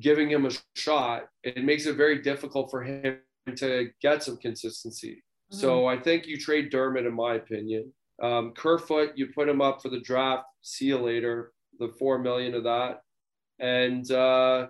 [0.00, 3.18] giving him a shot, it makes it very difficult for him
[3.56, 5.22] to get some consistency.
[5.52, 5.60] Mm-hmm.
[5.60, 7.92] So I think you trade Dermott, in my opinion.
[8.22, 10.44] Um, Kerfoot, you put him up for the draft.
[10.62, 11.52] See you later.
[11.78, 13.00] The four million of that,
[13.58, 14.66] and uh,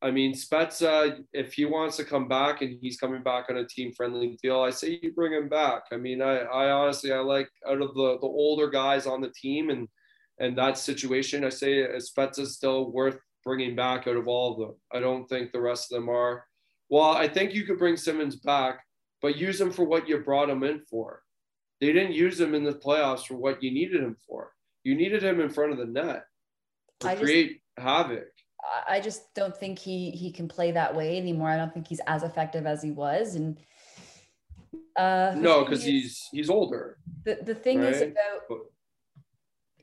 [0.00, 3.66] I mean Spezza, if he wants to come back and he's coming back on a
[3.66, 5.82] team friendly deal, I say you bring him back.
[5.92, 9.30] I mean, I, I honestly I like out of the the older guys on the
[9.30, 9.88] team and
[10.38, 14.76] and that situation, I say Spezza's still worth bringing back out of all of them.
[14.92, 16.46] I don't think the rest of them are.
[16.88, 18.80] Well, I think you could bring Simmonds back,
[19.22, 21.22] but use them for what you brought them in for.
[21.80, 24.52] They didn't use them in the playoffs for what you needed him for.
[24.84, 26.24] You needed him in front of the net
[27.00, 28.28] to I create just, havoc.
[28.86, 31.48] I just don't think he he can play that way anymore.
[31.48, 33.58] I don't think he's as effective as he was, and
[34.96, 36.98] uh, no, because he's he's older.
[37.24, 37.94] The the thing right?
[37.94, 38.60] is about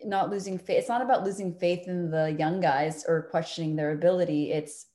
[0.04, 0.78] not losing faith.
[0.78, 4.52] It's not about losing faith in the young guys or questioning their ability.
[4.52, 4.86] It's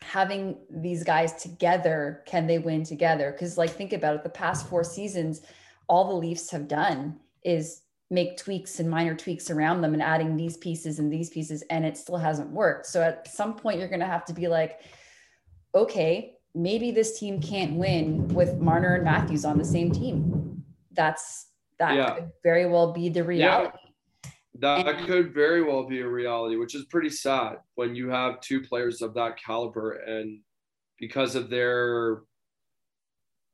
[0.00, 2.22] having these guys together.
[2.26, 3.32] Can they win together?
[3.32, 4.22] Because, like, think about it.
[4.22, 5.42] The past four seasons,
[5.88, 10.36] all the Leafs have done is make tweaks and minor tweaks around them and adding
[10.36, 12.86] these pieces and these pieces, and it still hasn't worked.
[12.86, 14.80] So, at some point, you're going to have to be like,
[15.74, 20.64] okay, maybe this team can't win with Marner and Matthews on the same team.
[20.92, 21.46] That's
[21.78, 22.14] that yeah.
[22.14, 23.78] could very well be the reality.
[24.60, 28.40] That and, could very well be a reality, which is pretty sad when you have
[28.40, 30.40] two players of that caliber and
[30.98, 32.22] because of their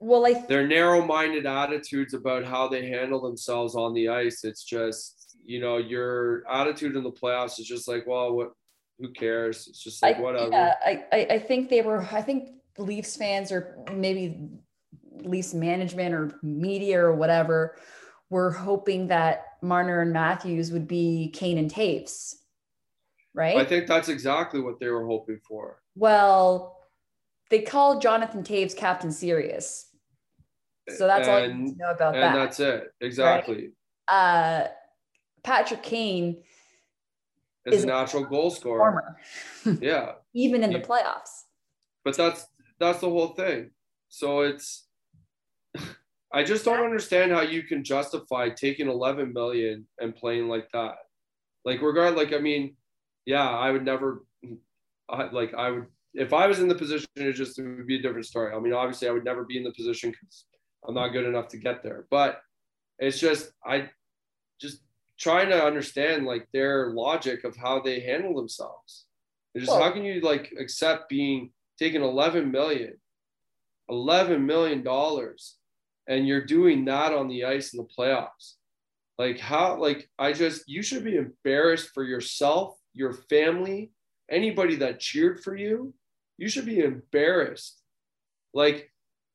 [0.00, 4.44] well, I th- their narrow-minded attitudes about how they handle themselves on the ice.
[4.44, 8.52] It's just you know your attitude in the playoffs is just like, well, what?
[9.00, 9.66] Who cares?
[9.66, 10.50] It's just like I, whatever.
[10.52, 12.06] Yeah, I I think they were.
[12.12, 14.38] I think Leafs fans or maybe
[15.22, 17.76] Leafs management or media or whatever
[18.30, 22.34] were hoping that Marner and Matthews would be Kane and Toews,
[23.34, 23.56] right?
[23.56, 25.80] I think that's exactly what they were hoping for.
[25.94, 26.78] Well,
[27.50, 29.86] they called Jonathan Toews Captain Serious.
[30.88, 32.34] So that's and, all you need to know about and that.
[32.34, 32.92] And that's it.
[33.00, 33.70] Exactly.
[34.10, 34.64] Right?
[34.64, 34.68] Uh,
[35.42, 36.42] Patrick Kane
[37.66, 39.16] is, is a natural goal scorer.
[39.80, 40.12] yeah.
[40.34, 41.44] Even in the playoffs.
[42.04, 42.46] But that's
[42.78, 43.70] that's the whole thing.
[44.08, 44.86] So it's
[46.34, 50.96] I just don't understand how you can justify taking 11 million and playing like that.
[51.64, 52.74] Like, regard, like, I mean,
[53.24, 54.24] yeah, I would never,
[55.08, 58.00] I, like, I would, if I was in the position, it just it would be
[58.00, 58.52] a different story.
[58.52, 60.46] I mean, obviously, I would never be in the position because
[60.86, 62.06] I'm not good enough to get there.
[62.10, 62.40] But
[62.98, 63.90] it's just, I
[64.60, 64.80] just
[65.18, 69.06] trying to understand like their logic of how they handle themselves.
[69.54, 72.94] It's just well, how can you like accept being taking 11 million,
[73.88, 75.58] 11 million dollars
[76.08, 78.54] and you're doing that on the ice in the playoffs.
[79.18, 83.92] Like how like I just you should be embarrassed for yourself, your family,
[84.30, 85.94] anybody that cheered for you.
[86.36, 87.80] You should be embarrassed.
[88.52, 88.90] Like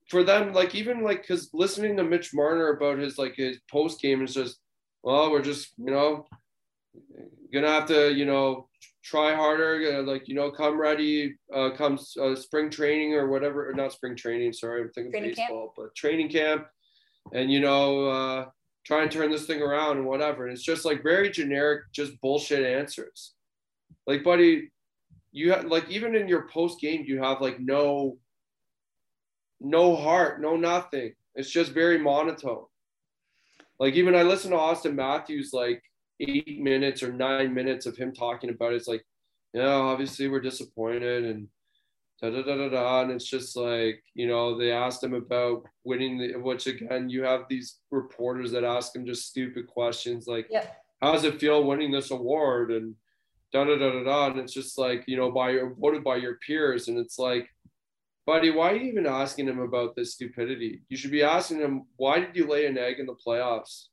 [0.09, 4.01] for them, like even like because listening to Mitch Marner about his like his post
[4.01, 4.59] game is just,
[5.03, 6.25] well, we're just you know
[7.53, 8.68] gonna have to you know
[9.03, 13.73] try harder, like you know, come ready, uh, comes uh, spring training or whatever, or
[13.73, 14.53] not spring training.
[14.53, 15.71] Sorry, I'm thinking training baseball, camp.
[15.77, 16.67] but training camp,
[17.33, 18.45] and you know, uh,
[18.85, 20.45] try and turn this thing around and whatever.
[20.45, 23.33] And it's just like very generic, just bullshit answers.
[24.07, 24.71] Like, buddy,
[25.31, 28.17] you have like even in your post game, you have like no,
[29.59, 31.13] no heart, no nothing.
[31.35, 32.65] It's just very monotone.
[33.79, 35.81] Like even I listen to Auston Matthews like
[36.19, 38.77] eight minutes or nine minutes of him talking about it.
[38.77, 39.05] It's like,
[39.53, 41.47] you know, obviously we're disappointed and
[42.21, 43.01] da da da da da.
[43.01, 47.23] And it's just like, you know, they asked him about winning the, which again, you
[47.23, 50.65] have these reporters that ask him just stupid questions like, yeah.
[51.01, 52.71] how does it feel winning this award?
[52.71, 52.95] And
[53.51, 54.27] da da da da da.
[54.31, 56.87] And it's just like, you know, by your voted by your peers.
[56.87, 57.49] And it's like,
[58.25, 60.81] buddy, why are you even asking him about this stupidity?
[60.89, 63.85] You should be asking him, why did you lay an egg in the playoffs?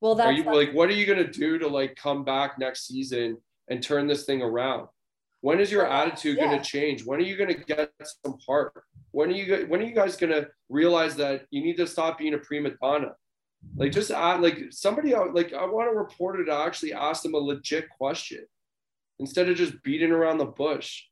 [0.00, 2.86] Well, that's are you like, what are you gonna do to like come back next
[2.86, 3.38] season
[3.68, 4.88] and turn this thing around?
[5.40, 6.46] When is your attitude yeah.
[6.46, 7.04] gonna change?
[7.04, 7.92] When are you gonna get
[8.24, 8.72] some heart?
[9.12, 12.34] When are you when are you guys gonna realize that you need to stop being
[12.34, 13.12] a prima donna?
[13.76, 17.34] Like just add like somebody uh, like I want a reporter to actually ask them
[17.34, 18.44] a legit question
[19.18, 21.04] instead of just beating around the bush.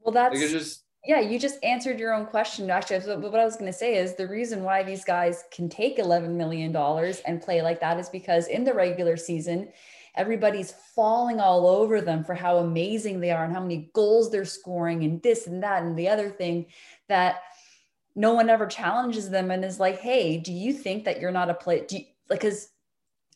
[0.00, 2.70] Well, that's like just yeah, you just answered your own question.
[2.70, 5.68] Actually, but what I was going to say is the reason why these guys can
[5.68, 9.68] take $11 million and play like that is because in the regular season,
[10.16, 14.44] everybody's falling all over them for how amazing they are and how many goals they're
[14.44, 16.66] scoring and this and that and the other thing
[17.08, 17.42] that
[18.16, 21.48] no one ever challenges them and is like, hey, do you think that you're not
[21.48, 21.84] a play?
[21.86, 22.70] Do you, like, because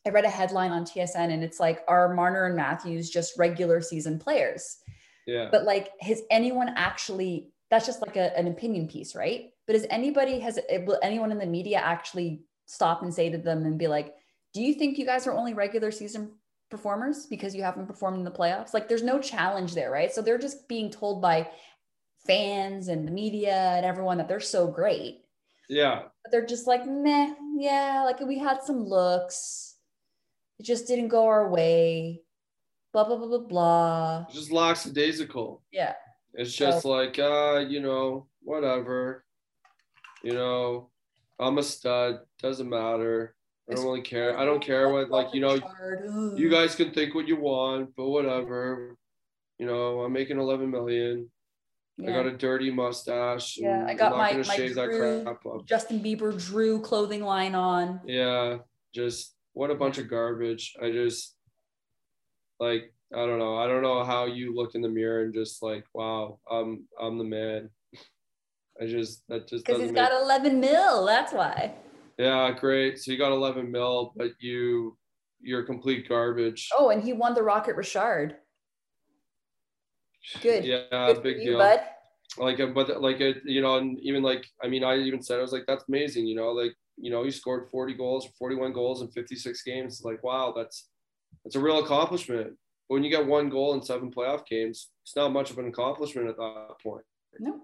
[0.04, 3.80] I read a headline on TSN and it's like, are Marner and Matthews just regular
[3.80, 4.78] season players?
[5.24, 5.48] Yeah.
[5.52, 7.51] But like, has anyone actually?
[7.72, 9.48] That's just like a, an opinion piece, right?
[9.66, 13.64] But has anybody has will anyone in the media actually stop and say to them
[13.64, 14.14] and be like,
[14.52, 16.32] "Do you think you guys are only regular season
[16.70, 20.12] performers because you haven't performed in the playoffs?" Like, there's no challenge there, right?
[20.12, 21.48] So they're just being told by
[22.26, 25.24] fans and the media and everyone that they're so great.
[25.70, 26.02] Yeah.
[26.22, 29.76] But they're just like, meh, yeah, like we had some looks.
[30.58, 32.20] It just didn't go our way.
[32.92, 34.26] Blah blah blah blah blah.
[34.28, 35.62] It's just lackadaisical.
[35.72, 35.94] Yeah.
[36.34, 39.24] It's just like, uh, you know, whatever.
[40.22, 40.90] You know,
[41.38, 42.20] I'm a stud.
[42.40, 43.34] Doesn't matter.
[43.70, 44.38] I don't really care.
[44.38, 45.58] I don't care what, like, you know,
[46.36, 48.96] you guys can think what you want, but whatever.
[49.58, 51.30] You know, I'm making 11 million.
[51.98, 52.10] Yeah.
[52.10, 53.58] I got a dirty mustache.
[53.58, 58.00] Yeah, I got my, my Drew, Justin Bieber Drew clothing line on.
[58.06, 58.58] Yeah,
[58.94, 60.74] just what a bunch of garbage.
[60.82, 61.36] I just
[62.58, 63.56] like I don't know.
[63.56, 67.18] I don't know how you look in the mirror and just like, wow, I'm I'm
[67.18, 67.70] the man.
[68.80, 69.96] I just that just because he's make...
[69.96, 71.04] got 11 mil.
[71.04, 71.74] That's why.
[72.18, 72.98] Yeah, great.
[72.98, 74.96] So you got 11 mil, but you
[75.40, 76.68] you're complete garbage.
[76.76, 78.36] Oh, and he won the Rocket Richard.
[80.40, 80.64] Good.
[80.64, 81.58] Yeah, Good big deal.
[81.58, 81.80] bud.
[82.38, 85.38] Like, uh, but like it, you know, and even like, I mean, I even said
[85.38, 86.26] I was like, that's amazing.
[86.26, 90.02] You know, like, you know, he scored 40 goals, 41 goals in 56 games.
[90.04, 90.88] Like, wow, that's
[91.44, 92.54] that's a real accomplishment.
[92.92, 95.66] But when you get one goal in seven playoff games, it's not much of an
[95.66, 97.06] accomplishment at that point.
[97.38, 97.58] No.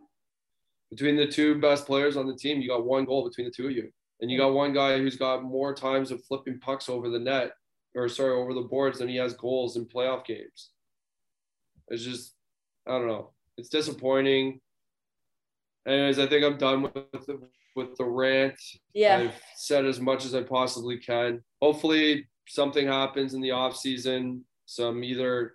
[0.88, 3.66] Between the two best players on the team, you got one goal between the two
[3.66, 3.90] of you.
[4.22, 7.50] And you got one guy who's got more times of flipping pucks over the net,
[7.94, 10.70] or sorry, over the boards than he has goals in playoff games.
[11.88, 12.32] It's just
[12.86, 13.32] I don't know.
[13.58, 14.62] It's disappointing.
[15.86, 16.94] Anyways, I think I'm done with
[17.26, 17.38] the,
[17.76, 18.58] with the rant.
[18.94, 19.18] Yeah.
[19.18, 21.44] I've said as much as I possibly can.
[21.60, 24.46] Hopefully something happens in the off season.
[24.68, 25.54] Some either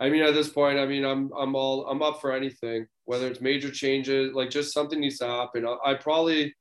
[0.00, 3.26] I mean at this point, I mean I'm I'm all I'm up for anything, whether
[3.26, 5.66] it's major changes, like just something needs to happen.
[5.66, 6.54] I, I probably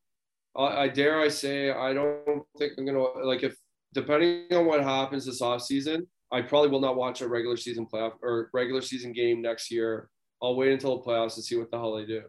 [0.58, 3.56] I, I dare I say I don't think I'm gonna like if
[3.94, 7.86] depending on what happens this off season, I probably will not watch a regular season
[7.86, 10.10] playoff or regular season game next year.
[10.44, 12.24] I'll wait until the playoffs to see what the hell they do.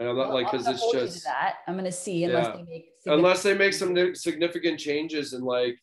[0.00, 2.56] And I'm not well, like because it's just that I'm gonna see unless yeah.
[2.56, 5.78] they make unless they make some significant changes and like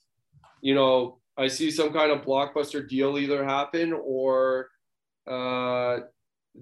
[0.61, 4.69] you know I see some kind of blockbuster deal either happen or
[5.29, 5.99] uh,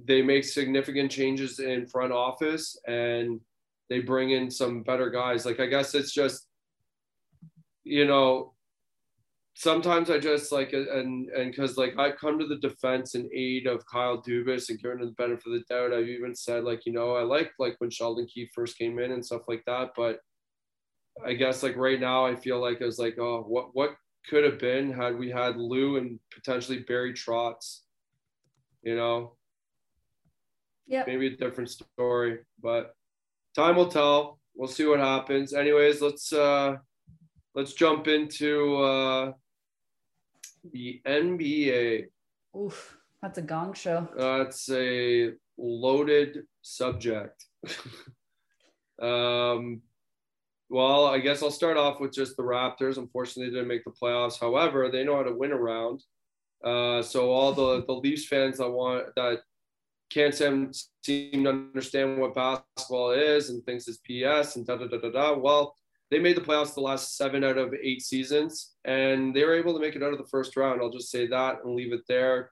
[0.05, 3.39] they make significant changes in front office and
[3.89, 5.45] they bring in some better guys.
[5.45, 6.47] Like I guess it's just
[7.83, 8.53] you know
[9.55, 13.67] sometimes I just like and and because like I've come to the defense and aid
[13.67, 15.93] of Kyle Dubas and given him the benefit of the doubt.
[15.93, 19.11] I've even said like you know I like like when Sheldon Keefe first came in
[19.11, 19.89] and stuff like that.
[19.97, 20.19] But
[21.25, 23.95] I guess like right now I feel like it was like oh what what
[24.27, 27.81] could have been had we had Lou and potentially Barry Trotz,
[28.81, 29.33] you know.
[30.87, 31.03] Yeah.
[31.05, 32.95] Maybe a different story, but
[33.55, 34.39] time will tell.
[34.55, 35.53] We'll see what happens.
[35.53, 36.77] Anyways, let's uh
[37.53, 39.31] let's jump into uh
[40.71, 42.07] the NBA.
[42.57, 44.07] Oof, that's a gong show.
[44.17, 47.45] That's a loaded subject.
[49.01, 49.81] um,
[50.69, 52.97] well, I guess I'll start off with just the Raptors.
[52.97, 54.39] Unfortunately, they didn't make the playoffs.
[54.39, 56.03] However, they know how to win around.
[56.63, 59.39] Uh, so all the the Leafs fans that want that
[60.09, 60.71] can't seem,
[61.03, 65.09] seem to understand what basketball is and thinks it's PS and da da da da
[65.09, 65.37] da.
[65.37, 65.75] Well,
[66.11, 69.73] they made the playoffs the last seven out of eight seasons, and they were able
[69.73, 70.81] to make it out of the first round.
[70.81, 72.51] I'll just say that and leave it there.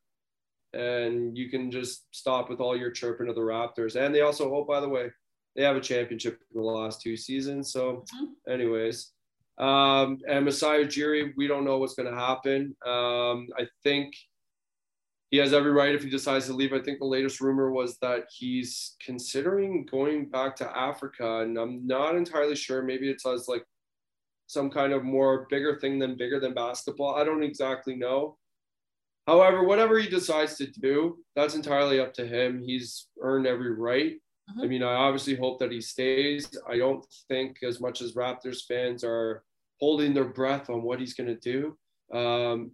[0.73, 3.95] And you can just stop with all your chirping of the Raptors.
[3.95, 5.09] And they also hope, by the way,
[5.57, 7.73] they have a championship in the last two seasons.
[7.73, 8.51] So, mm-hmm.
[8.51, 9.11] anyways,
[9.57, 12.75] um, and Masai Ujiri, we don't know what's going to happen.
[12.85, 14.13] Um, I think
[15.31, 16.73] he has every right if he decides to leave.
[16.73, 21.85] I think the latest rumor was that he's considering going back to Africa, and I'm
[21.87, 22.83] not entirely sure.
[22.83, 23.65] Maybe it's as like
[24.45, 27.15] some kind of more bigger thing than bigger than basketball.
[27.15, 28.37] I don't exactly know.
[29.25, 32.61] However, whatever he decides to do, that's entirely up to him.
[32.63, 34.13] He's earned every right.
[34.49, 34.61] Mm-hmm.
[34.61, 36.47] I mean, I obviously hope that he stays.
[36.69, 39.43] I don't think as much as Raptors fans are
[39.79, 42.17] holding their breath on what he's going to do.
[42.17, 42.71] Um,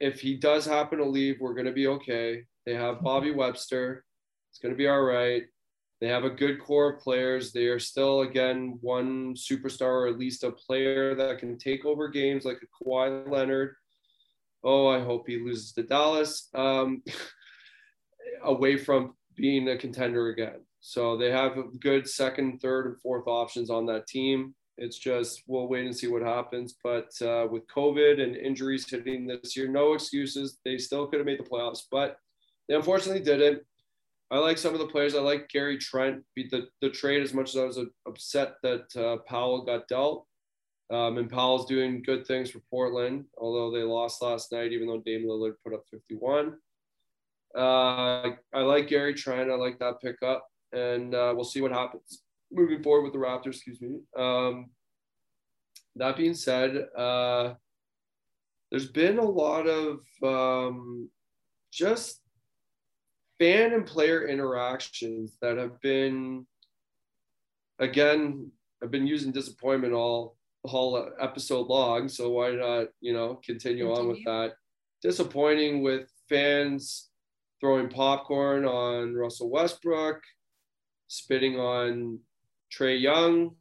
[0.00, 2.42] if he does happen to leave, we're going to be okay.
[2.66, 4.04] They have Bobby Webster.
[4.50, 5.44] It's going to be all right.
[6.00, 7.52] They have a good core of players.
[7.52, 12.08] They are still, again, one superstar or at least a player that can take over
[12.08, 13.76] games like a Kawhi Leonard.
[14.64, 17.02] Oh, I hope he loses to Dallas um,
[18.44, 20.60] away from being a contender again.
[20.82, 24.54] So they have good second, third, and fourth options on that team.
[24.76, 26.74] It's just we'll wait and see what happens.
[26.82, 30.58] But uh, with COVID and injuries hitting this year, no excuses.
[30.64, 32.16] They still could have made the playoffs, but
[32.68, 33.62] they unfortunately didn't.
[34.32, 35.14] I like some of the players.
[35.14, 37.78] I like Gary Trent beat the, the trade as much as I was
[38.08, 40.26] upset that uh, Powell got dealt.
[40.90, 45.02] Um, and Powell's doing good things for Portland, although they lost last night, even though
[45.04, 46.54] Dame Lillard put up 51.
[47.56, 49.50] Uh, I like Gary Trent.
[49.50, 53.56] I like that pickup, and uh, we'll see what happens moving forward with the Raptors.
[53.56, 54.00] Excuse me.
[54.16, 54.70] Um,
[55.96, 57.54] that being said, uh,
[58.70, 61.08] there's been a lot of um,
[61.72, 62.20] just
[63.38, 66.46] fan and player interactions that have been,
[67.78, 68.50] again,
[68.82, 72.08] I've been using disappointment all the whole episode long.
[72.08, 73.92] So why not, you know, continue, continue.
[73.92, 74.54] on with that?
[75.02, 77.10] Disappointing with fans
[77.60, 80.20] throwing popcorn on Russell Westbrook,
[81.12, 82.18] spitting on
[82.72, 83.54] Trae Young,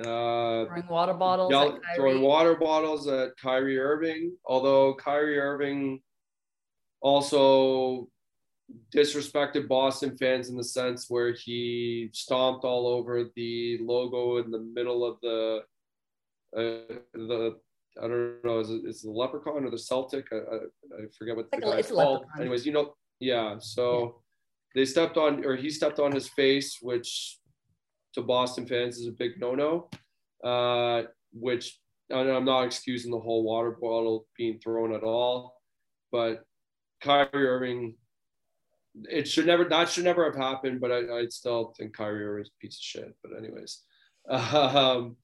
[0.00, 4.32] uh, throwing water bottles, yell, throwing water bottles at Kyrie Irving.
[4.44, 6.00] Although Kyrie Irving
[7.00, 8.08] also
[8.92, 14.58] disrespected Boston fans in the sense where he stomped all over the logo in the
[14.58, 15.60] middle of the
[16.56, 17.56] uh, the
[18.02, 21.06] I don't know is it, is it the leprechaun or the Celtic I, I, I
[21.16, 22.24] forget what the like guy's called.
[22.40, 23.56] Anyways, you know, yeah.
[23.60, 24.22] So.
[24.76, 27.38] They stepped on or he stepped on his face, which
[28.14, 29.88] to Boston fans is a big no-no.
[30.44, 31.80] Uh, which
[32.12, 35.56] I'm not excusing the whole water bottle being thrown at all,
[36.12, 36.44] but
[37.00, 37.96] Kyrie Irving
[39.04, 42.48] it should never that should never have happened, but I, I still think Kyrie is
[42.48, 43.16] a piece of shit.
[43.22, 43.82] But anyways,
[44.28, 45.16] um,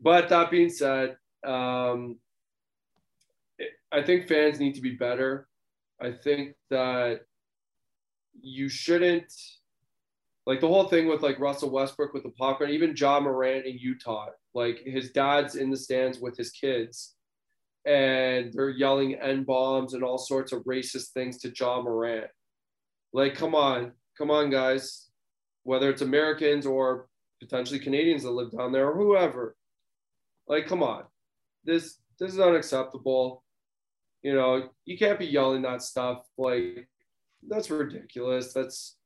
[0.00, 2.18] but that being said, um,
[3.90, 5.48] I think fans need to be better.
[6.00, 7.22] I think that
[8.40, 9.32] you shouldn't
[10.46, 13.78] like the whole thing with like Russell Westbrook with the popcorn, even Ja Morant in
[13.78, 14.28] Utah.
[14.54, 17.14] Like his dad's in the stands with his kids,
[17.84, 22.30] and they're yelling n bombs and all sorts of racist things to Ja Morant
[23.12, 25.08] like, come on, come on, guys.
[25.62, 27.08] Whether it's Americans or
[27.40, 29.56] potentially Canadians that live down there or whoever.
[30.46, 31.04] Like, come on.
[31.64, 33.44] This this is unacceptable.
[34.22, 36.22] You know, you can't be yelling that stuff.
[36.36, 36.88] Like,
[37.46, 38.52] that's ridiculous.
[38.52, 38.96] That's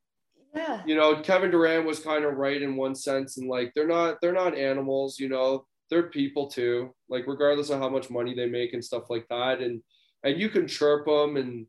[0.54, 0.82] yeah.
[0.86, 4.18] You know, Kevin Durant was kind of right in one sense, and like they're not
[4.20, 6.94] they're not animals, you know, they're people too.
[7.08, 9.82] Like regardless of how much money they make and stuff like that, and
[10.24, 11.66] and you can chirp them and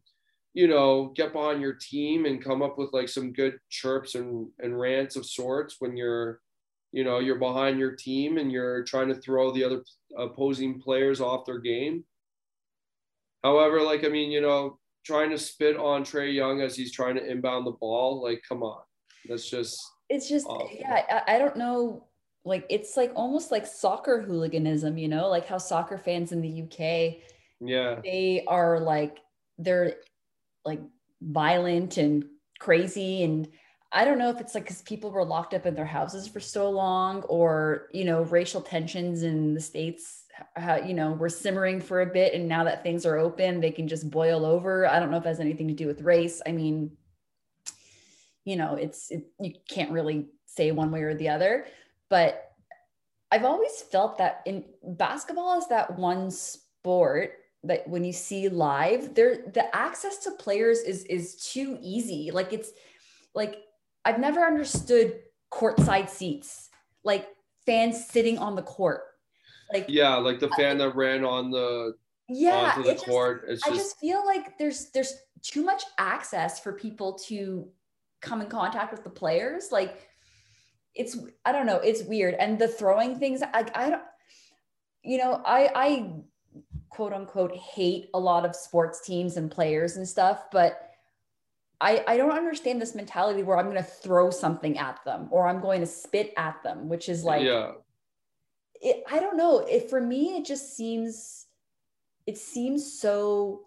[0.53, 4.47] you know, get behind your team and come up with like some good chirps and,
[4.59, 6.39] and rants of sorts when you're,
[6.91, 9.83] you know, you're behind your team and you're trying to throw the other
[10.15, 12.03] opposing players off their game.
[13.43, 17.15] However, like, I mean, you know, trying to spit on Trae Young as he's trying
[17.15, 18.81] to inbound the ball, like, come on.
[19.27, 20.69] That's just, it's just, awful.
[20.73, 22.07] yeah, I, I don't know.
[22.45, 26.63] Like, it's like almost like soccer hooliganism, you know, like how soccer fans in the
[26.63, 27.21] UK,
[27.61, 29.19] yeah, they are like,
[29.57, 29.95] they're
[30.65, 30.81] like
[31.21, 32.25] violent and
[32.59, 33.47] crazy and
[33.93, 36.39] I don't know if it's like because people were locked up in their houses for
[36.39, 40.22] so long, or you know, racial tensions in the states,
[40.85, 43.87] you know, were simmering for a bit, and now that things are open, they can
[43.87, 44.87] just boil over.
[44.87, 46.41] I don't know if has anything to do with race.
[46.45, 46.91] I mean,
[48.45, 51.65] you know, it's it, you can't really say one way or the other,
[52.09, 52.51] but
[53.31, 59.15] I've always felt that in basketball is that one sport that when you see live
[59.15, 62.71] there the access to players is is too easy like it's
[63.33, 63.55] like
[64.05, 65.19] i've never understood
[65.51, 66.69] courtside seats
[67.03, 67.27] like
[67.65, 69.01] fans sitting on the court
[69.73, 71.95] like yeah like the fan I, that ran on the
[72.29, 76.73] yeah onto the court just, i just feel like there's there's too much access for
[76.73, 77.67] people to
[78.21, 80.07] come in contact with the players like
[80.95, 84.01] it's i don't know it's weird and the throwing things like i don't
[85.03, 86.13] you know i i
[86.93, 90.89] quote unquote hate a lot of sports teams and players and stuff, but
[91.81, 95.47] I, I don't understand this mentality where I'm going to throw something at them or
[95.47, 97.71] I'm going to spit at them, which is like, yeah.
[98.81, 99.59] It, I don't know.
[99.59, 101.45] If for me, it just seems,
[102.25, 103.63] it seems so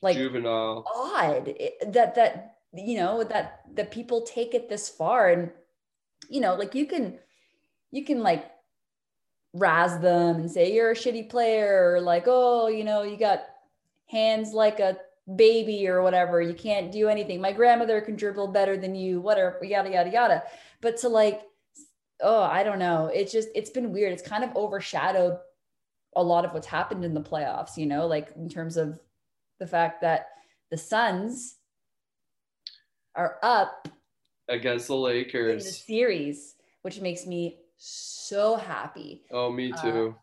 [0.00, 1.48] like juvenile, odd.
[1.48, 5.50] It, that that you know that that people take it this far, and
[6.28, 7.18] you know, like you can,
[7.90, 8.50] you can like
[9.54, 13.42] razz them and say you're a shitty player or like oh you know you got
[14.06, 14.96] hands like a
[15.36, 16.40] baby or whatever.
[16.40, 17.40] You can't do anything.
[17.40, 20.42] My grandmother can dribble better than you whatever yada yada yada.
[20.80, 21.42] But to like
[22.22, 25.38] oh i don't know it's just it's been weird it's kind of overshadowed
[26.16, 28.98] a lot of what's happened in the playoffs you know like in terms of
[29.58, 30.28] the fact that
[30.70, 31.56] the suns
[33.14, 33.88] are up
[34.48, 39.22] against the lakers in the series which makes me so happy.
[39.32, 40.08] Oh, me uh, too.
[40.10, 40.18] Uh,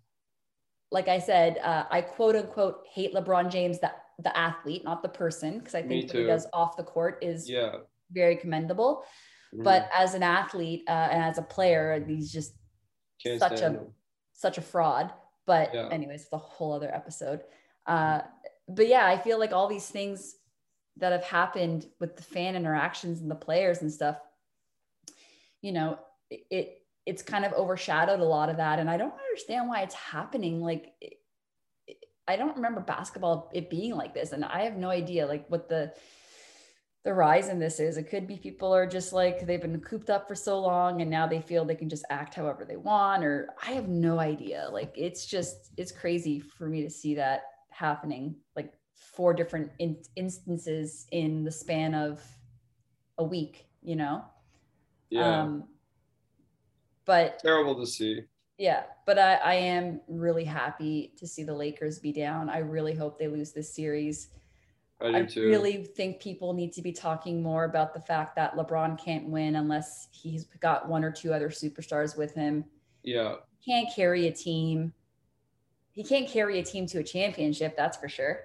[0.91, 5.10] like I said, uh, I quote unquote hate LeBron James that the athlete, not the
[5.10, 7.76] person, because I think what he does off the court is yeah
[8.12, 9.04] very commendable.
[9.54, 9.64] Mm-hmm.
[9.64, 12.54] But as an athlete uh, and as a player, he's just
[13.24, 13.80] Can't such a him.
[14.34, 15.12] such a fraud.
[15.45, 15.89] But yeah.
[15.91, 17.41] anyways, it's a whole other episode.
[17.86, 18.22] Uh,
[18.68, 20.36] but yeah, I feel like all these things
[20.97, 24.18] that have happened with the fan interactions and the players and stuff,
[25.62, 25.97] you know,
[26.30, 26.76] it
[27.06, 30.62] it's kind of overshadowed a lot of that, and I don't understand why it's happening.
[30.62, 31.14] Like, it,
[32.28, 35.70] I don't remember basketball it being like this, and I have no idea like what
[35.70, 35.93] the
[37.04, 37.97] the rise in this is.
[37.97, 41.10] It could be people are just like they've been cooped up for so long and
[41.10, 44.68] now they feel they can just act however they want, or I have no idea.
[44.72, 50.04] Like it's just, it's crazy for me to see that happening like four different in-
[50.16, 52.22] instances in the span of
[53.18, 54.26] a week, you know?
[55.10, 55.41] Yeah.
[55.41, 55.64] Um,
[57.06, 58.22] but terrible to see.
[58.58, 62.50] Yeah, but I, I am really happy to see the Lakers be down.
[62.50, 64.30] I really hope they lose this series
[65.02, 69.02] I, I really think people need to be talking more about the fact that LeBron
[69.02, 72.66] can't win unless he's got one or two other superstars with him.
[73.04, 73.36] Yeah.
[73.60, 74.93] He can't carry a team.
[75.93, 78.41] He can't carry a team to a championship, that's for sure.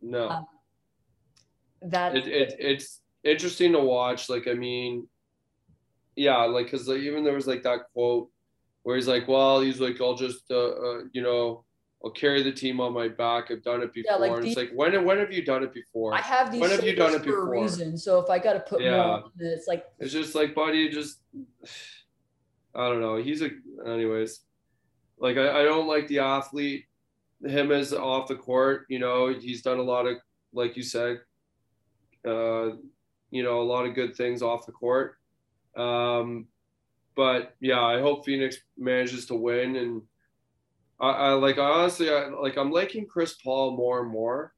[0.00, 0.28] No.
[0.28, 0.46] Um,
[1.82, 4.28] that it, it, it's interesting to watch.
[4.28, 5.08] Like, I mean,
[6.14, 8.28] yeah, like, because like, even there was like that quote
[8.84, 11.64] where he's like, well, he's like, I'll just, uh, uh you know,
[12.04, 13.50] I'll carry the team on my back.
[13.50, 14.12] I've done it before.
[14.12, 16.14] Yeah, like and it's like when when have you done it before?
[16.14, 16.60] I have these.
[16.60, 17.46] When have you done it before?
[17.46, 17.98] For a reason.
[17.98, 18.96] So if I got to put yeah.
[18.96, 21.18] more, it's like it's just like, buddy, just
[22.74, 23.16] I don't know.
[23.16, 23.50] He's a,
[23.84, 24.40] anyways.
[25.18, 26.84] Like I, I don't like the athlete.
[27.44, 28.86] Him as off the court.
[28.88, 30.18] You know, he's done a lot of,
[30.52, 31.20] like you said,
[32.24, 32.70] uh,
[33.30, 35.16] you know, a lot of good things off the court.
[35.76, 36.46] Um,
[37.16, 40.02] but yeah, I hope Phoenix manages to win and
[41.00, 44.54] I, I like honestly I, like I'm liking Chris Paul more and more,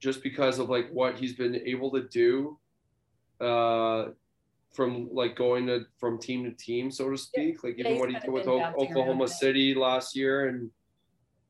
[0.00, 2.58] just because of like what he's been able to do,
[3.40, 4.06] uh,
[4.72, 7.56] from like going to from team to team, so to speak.
[7.56, 7.60] Yeah.
[7.68, 10.70] Like even yeah, what he did with o- Oklahoma City last year, and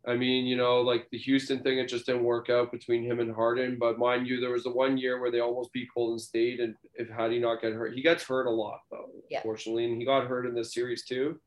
[0.09, 3.21] I mean, you know, like the Houston thing, it just didn't work out between him
[3.21, 3.77] and Harden.
[3.79, 6.75] But mind you, there was the one year where they almost beat Golden State, and
[6.95, 9.39] if had he not get hurt, he gets hurt a lot though, yeah.
[9.39, 11.39] unfortunately, and he got hurt in this series too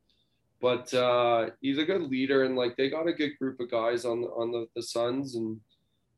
[0.62, 4.06] but uh, he's a good leader and like they got a good group of guys
[4.06, 5.60] on on the, the Suns and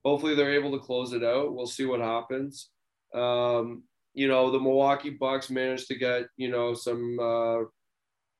[0.03, 1.53] hopefully they're able to close it out.
[1.53, 2.69] We'll see what happens.
[3.13, 3.83] Um,
[4.13, 7.59] you know, the Milwaukee Bucks managed to get you know some uh,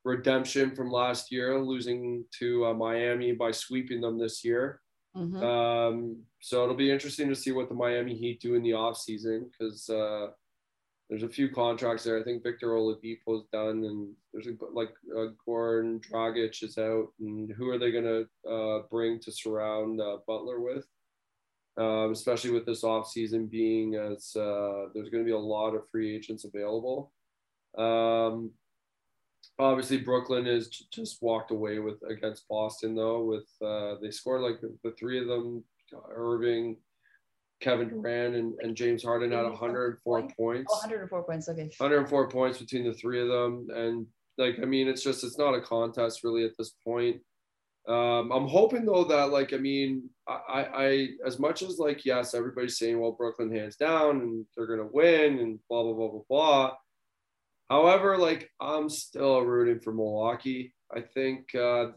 [0.04, 4.82] redemption from last year, losing to uh, Miami by sweeping them this year.
[5.16, 5.44] Mm-hmm.
[5.44, 9.46] Um, so it'll be interesting to see what the Miami Heat do in the offseason
[9.52, 10.28] because uh,
[11.12, 12.18] there's a few contracts there.
[12.18, 17.10] I think Victor Oladipo is done, and there's a, like uh, Goran Dragic is out,
[17.20, 20.86] and who are they going to uh, bring to surround uh, Butler with?
[21.76, 25.90] Um, especially with this offseason being as uh, there's going to be a lot of
[25.92, 27.12] free agents available.
[27.78, 28.52] Um,
[29.60, 33.24] obviously, Brooklyn is just walked away with against Boston though.
[33.24, 35.64] With uh, they scored like the three of them,
[36.10, 36.78] Irving,
[37.62, 40.74] Kevin Durant and, and James Harden had 104 points.
[40.74, 41.50] Oh, 104 points.
[41.50, 41.70] Okay.
[41.78, 43.68] 104 points between the three of them.
[43.74, 44.08] And
[44.38, 47.18] like, I mean, it's just, it's not a contest really at this point.
[47.88, 52.34] Um, I'm hoping though that like, I mean, I, I, as much as like, yes,
[52.34, 56.10] everybody's saying, well, Brooklyn hands down and they're going to win and blah, blah, blah,
[56.10, 56.72] blah, blah.
[57.70, 60.74] However, like I'm still rooting for Milwaukee.
[60.94, 61.92] I think uh,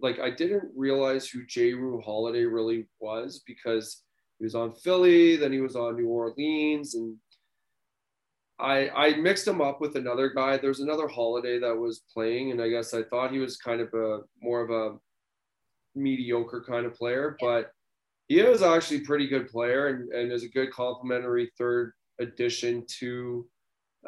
[0.00, 4.02] like I didn't realize who Jrue Holiday really was because
[4.42, 7.16] he was on Philly, then he was on New Orleans, and
[8.58, 10.56] I I mixed him up with another guy.
[10.56, 13.94] There's another holiday that was playing, and I guess I thought he was kind of
[13.94, 14.98] a more of a
[15.94, 17.70] mediocre kind of player, but
[18.26, 22.84] he was actually a pretty good player and, and is a good complementary third addition
[22.98, 23.46] to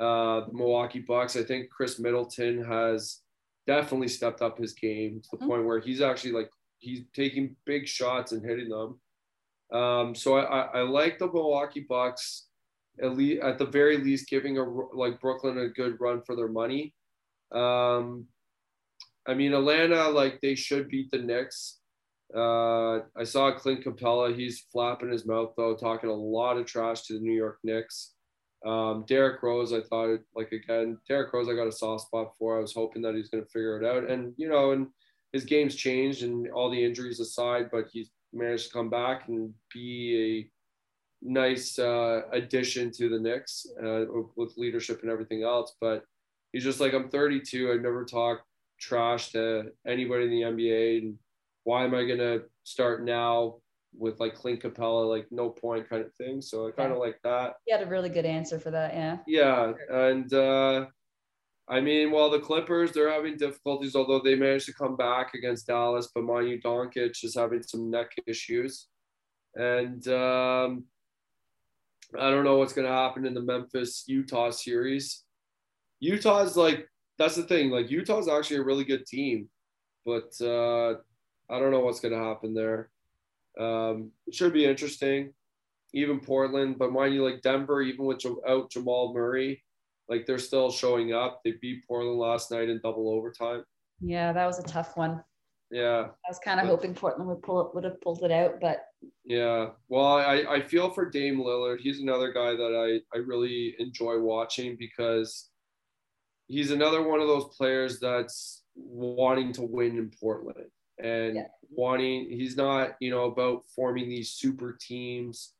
[0.00, 1.36] uh, the Milwaukee Bucks.
[1.36, 3.20] I think Khris Middleton has
[3.68, 5.46] definitely stepped up his game to the mm-hmm.
[5.46, 8.98] point where he's actually like he's taking big shots and hitting them.
[9.74, 12.46] Um, so I, I like the Milwaukee Bucks
[13.02, 16.48] at least at the very least giving a like Brooklyn a good run for their
[16.48, 16.94] money.
[17.52, 18.26] Um,
[19.26, 21.78] I mean Atlanta like they should beat the Knicks.
[22.34, 24.34] Uh, I saw Clint Capela.
[24.34, 28.12] He's flapping his mouth though, talking a lot of trash to the New York Knicks.
[28.64, 32.56] Um, Derrick Rose, I thought like again, Derrick Rose, I got a soft spot for.
[32.56, 34.86] I was hoping that he's going to figure it out, and you know, and
[35.32, 39.52] his game's changed and all the injuries aside, but he's managed to come back and
[39.72, 40.50] be
[41.24, 44.04] a nice uh, addition to the Knicks uh,
[44.36, 45.74] with leadership and everything else.
[45.80, 46.04] But
[46.52, 47.72] he's just like, I'm 32.
[47.72, 48.42] I've never talked
[48.80, 50.98] trash to anybody in the NBA.
[51.02, 51.18] And
[51.64, 53.56] why am I going to start now
[53.96, 56.42] with like Clint Capela, like no point kind of thing.
[56.42, 57.04] So I kind of Yeah.
[57.04, 57.54] like that.
[57.66, 58.92] You had a really good answer for that.
[58.92, 59.18] Yeah.
[59.26, 60.86] Yeah, and uh,
[61.68, 65.66] I mean, while the Clippers they're having difficulties, although they managed to come back against
[65.66, 68.88] Dallas, but Manu Doncic is having some neck issues,
[69.54, 70.84] and um,
[72.18, 75.24] I don't know what's going to happen in the Memphis Utah series.
[76.00, 76.86] Utah's like
[77.18, 79.48] that's the thing, like Utah's actually a really good team,
[80.04, 80.94] but uh,
[81.48, 82.90] I don't know what's going to happen there.
[83.58, 85.32] Um, it should be interesting
[85.94, 89.62] even Portland, but mind you, like Denver, even without Jamal Murray,
[90.08, 91.40] like they're still showing up.
[91.44, 93.64] They beat Portland last night in double overtime.
[94.00, 95.22] Yeah, that was a tough one.
[95.70, 98.30] Yeah, I was kind of But- hoping Portland would pull it, would have pulled it
[98.30, 98.84] out, but
[99.24, 99.70] yeah.
[99.88, 101.80] Well, I, I feel for Dame Lillard.
[101.80, 105.50] He's another guy that I, I really enjoy watching because
[106.48, 110.66] he's another one of those players that's wanting to win in Portland
[111.02, 111.46] and Yeah.
[111.70, 115.53] wanting he's not, you know, about forming these super teams.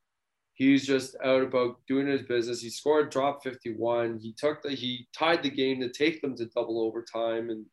[0.55, 2.61] He's just out about doing his business.
[2.61, 4.21] He scored drop 51.
[4.21, 7.67] He took the he tied the game to take them to double overtime and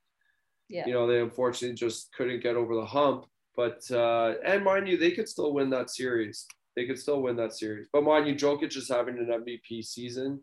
[0.72, 3.26] yeah, you know they unfortunately just couldn't get over the hump
[3.56, 7.36] but uh and mind you they could still win that series they could still win
[7.36, 10.40] that series but mind you Jokic is having an MVP season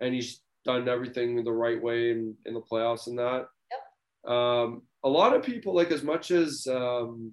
[0.00, 4.30] and he's done everything the right way in, in the playoffs and that yep.
[4.30, 7.32] um a lot of people like as much as um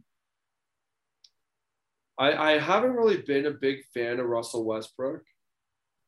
[2.17, 5.23] I, I haven't really been a big fan of Russell Westbrook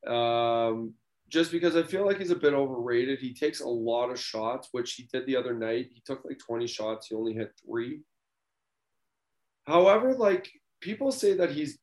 [0.07, 0.93] um,
[1.29, 3.19] just because I feel like he's a bit overrated.
[3.19, 5.89] He takes a lot of shots, which he did the other night.
[5.93, 8.01] He took like 20 shots, he only hit three.
[9.67, 10.49] However, like
[10.81, 11.77] people say that he's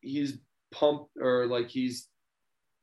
[0.00, 0.38] he's
[0.72, 2.08] pumped or like he's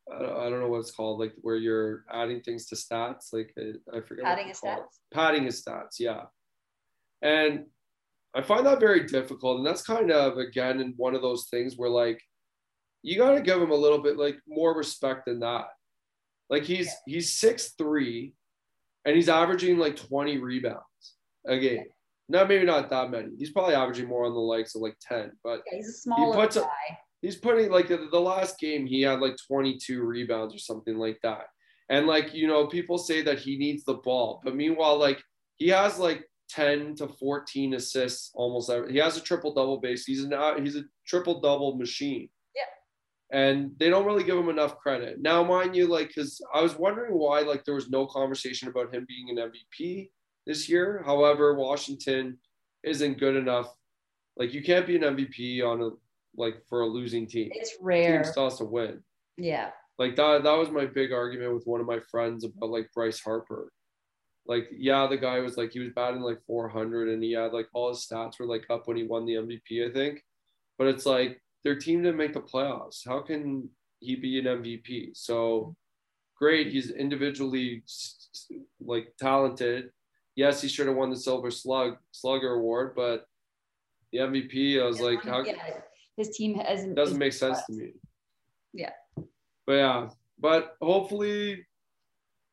[0.10, 3.34] I don't, know what it's called, like where you're adding things to stats.
[3.34, 3.54] Like
[3.94, 4.24] I forget.
[4.24, 4.86] padding his stats.
[5.14, 6.24] Padding his stats, yeah.
[7.22, 7.66] And
[8.38, 9.58] I find that very difficult.
[9.58, 12.22] And that's kind of again in one of those things where like
[13.04, 15.66] you got to give him a little bit like more respect than that.
[16.50, 18.34] Like he's he's six three,
[19.06, 21.16] and he's averaging like twenty rebounds
[21.48, 21.86] a game.
[22.30, 23.30] No, maybe not that many.
[23.38, 26.40] He's probably averaging more on the likes of like ten, but Yeah, he's a small
[26.40, 26.62] a- guy.
[27.22, 31.18] he's putting like the, the last game he had like 22 rebounds or something like
[31.24, 31.46] that
[31.90, 35.20] and like you know people say that he needs the ball but meanwhile like
[35.56, 40.06] he has like 10 to 14 assists almost every, he has a triple double base
[40.06, 43.38] he's an uh, he's a triple double machine Yeah.
[43.38, 46.76] and they don't really give him enough credit now mind you like because i was
[46.78, 50.10] wondering why like there was no conversation about him being an mvp
[50.46, 52.38] this year however washington
[52.84, 53.74] isn't good enough
[54.38, 55.90] like you can't be an mvp on a
[56.40, 58.24] like for a losing team It's team rare.
[58.24, 59.02] still has to win.
[59.38, 59.72] Yeah.
[59.98, 63.20] Like that that was my big argument with one of my friends about like Bryce
[63.20, 63.72] Harper.
[64.48, 67.68] Like, yeah, the guy was like he was batting like 400 and he had like
[67.74, 70.24] all his stats were like up when he won the MVP, I think.
[70.78, 73.06] But it's like their team didn't make the playoffs.
[73.06, 73.70] How can
[74.00, 75.18] he be an MVP?
[75.18, 75.76] So
[76.38, 77.84] great, he's individually
[78.80, 79.90] like talented.
[80.36, 83.26] Yes, he should have won the Silver Slug Slugger Award, but
[84.14, 85.44] the MVP, I was like, how
[86.16, 87.92] his team hasn't doesn't make sense to me.
[88.74, 88.92] Yeah.
[89.66, 91.67] But yeah, but hopefully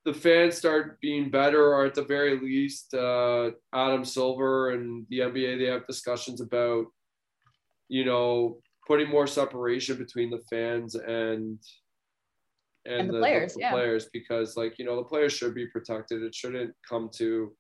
[0.05, 5.21] the fans start being better, or at the very least, uh, Adam Silver and the
[5.21, 6.87] NBA they have discussions about,
[7.89, 11.59] you know, putting more separation between the fans and
[12.87, 13.71] And the players, yeah.
[13.73, 16.23] players because like you know the players should be protected.
[16.23, 17.57] It shouldn't come to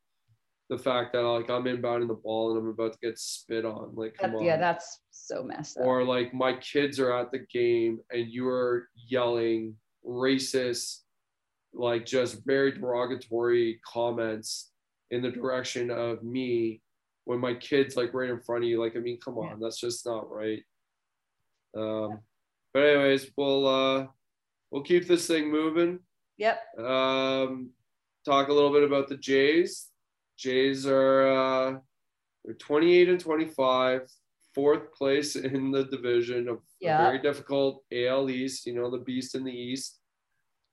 [0.69, 3.95] the fact that like I'm inbounding the ball and I'm about to get spit on.
[3.95, 5.87] Like come That- on yeah, that's so messed up.
[5.87, 9.77] or like my kids are at the game and you're yelling
[10.07, 11.04] racist
[11.75, 14.70] like just very derogatory comments
[15.11, 16.81] in the direction of me
[17.25, 19.81] when my kids like right in front of you like i mean come on that's
[19.81, 20.62] just not right
[21.77, 22.18] um
[22.72, 24.07] but anyways we'll uh
[24.70, 25.99] we'll keep this thing moving
[26.37, 26.61] Yep.
[26.79, 27.70] um
[28.25, 29.89] talk a little bit about the jays
[30.37, 31.79] jays are uh
[32.45, 34.03] they're 28 and 25
[34.55, 36.99] fourth place in the division of Yeah.
[37.01, 39.99] a very difficult AL East, you know, the beast in the East.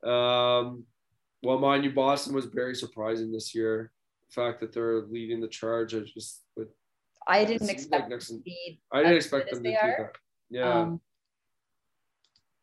[0.04, 0.84] Um,
[1.44, 3.92] well, mind you, Boston was very surprising this year.
[4.30, 6.68] The fact that they're leading the charge, I just, but
[7.28, 8.44] I didn't expect like Nixon-
[8.92, 10.12] I didn't expect them to do that.
[10.50, 11.02] Yeah, Um,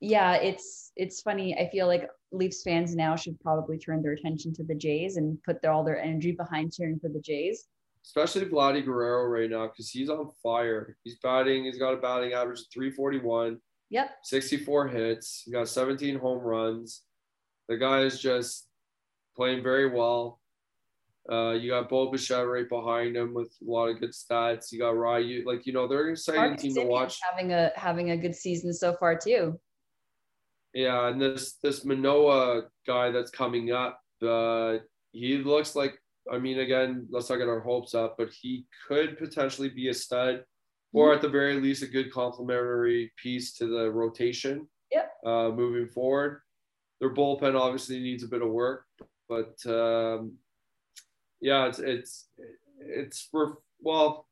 [0.00, 1.56] yeah, it's it's funny.
[1.58, 5.42] I feel like Leafs fans now should probably turn their attention to the Jays and
[5.42, 7.66] put their, all their energy behind cheering for the Jays.
[8.04, 10.96] especially Vladdy Guerrero right now because he's on fire.
[11.04, 11.64] He's batting.
[11.64, 13.58] He's got a batting average of 341.
[13.90, 14.10] Yep.
[14.22, 15.42] 64 hits.
[15.44, 17.02] He got 17 home runs.
[17.68, 18.67] The guy is just
[19.38, 20.40] playing very well.
[21.30, 24.72] Uh, you got Bo Bichette right behind him with a lot of good stats.
[24.72, 27.20] You got Ryu, like you know, they're an exciting team to watch.
[27.30, 29.58] having a having a good season so far too.
[30.74, 34.78] Yeah, and this this Manoah guy that's coming up, uh,
[35.12, 35.98] he looks like.
[36.30, 39.94] I mean, again, let's not get our hopes up, but he could potentially be a
[39.94, 40.44] stud,
[40.92, 44.68] or at the very least, a good complementary piece to the rotation.
[44.92, 45.10] Yep.
[45.24, 46.40] Uh, moving forward,
[47.00, 48.84] their bullpen obviously needs a bit of work,
[49.28, 50.34] but um,
[51.40, 52.28] yeah, it's it's
[52.80, 53.28] it's
[53.80, 54.26] well,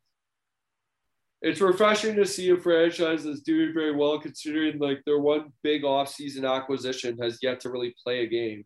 [1.42, 5.82] it's refreshing to see a franchise that's doing very well considering like their one big
[5.82, 8.64] offseason acquisition has yet to really play a game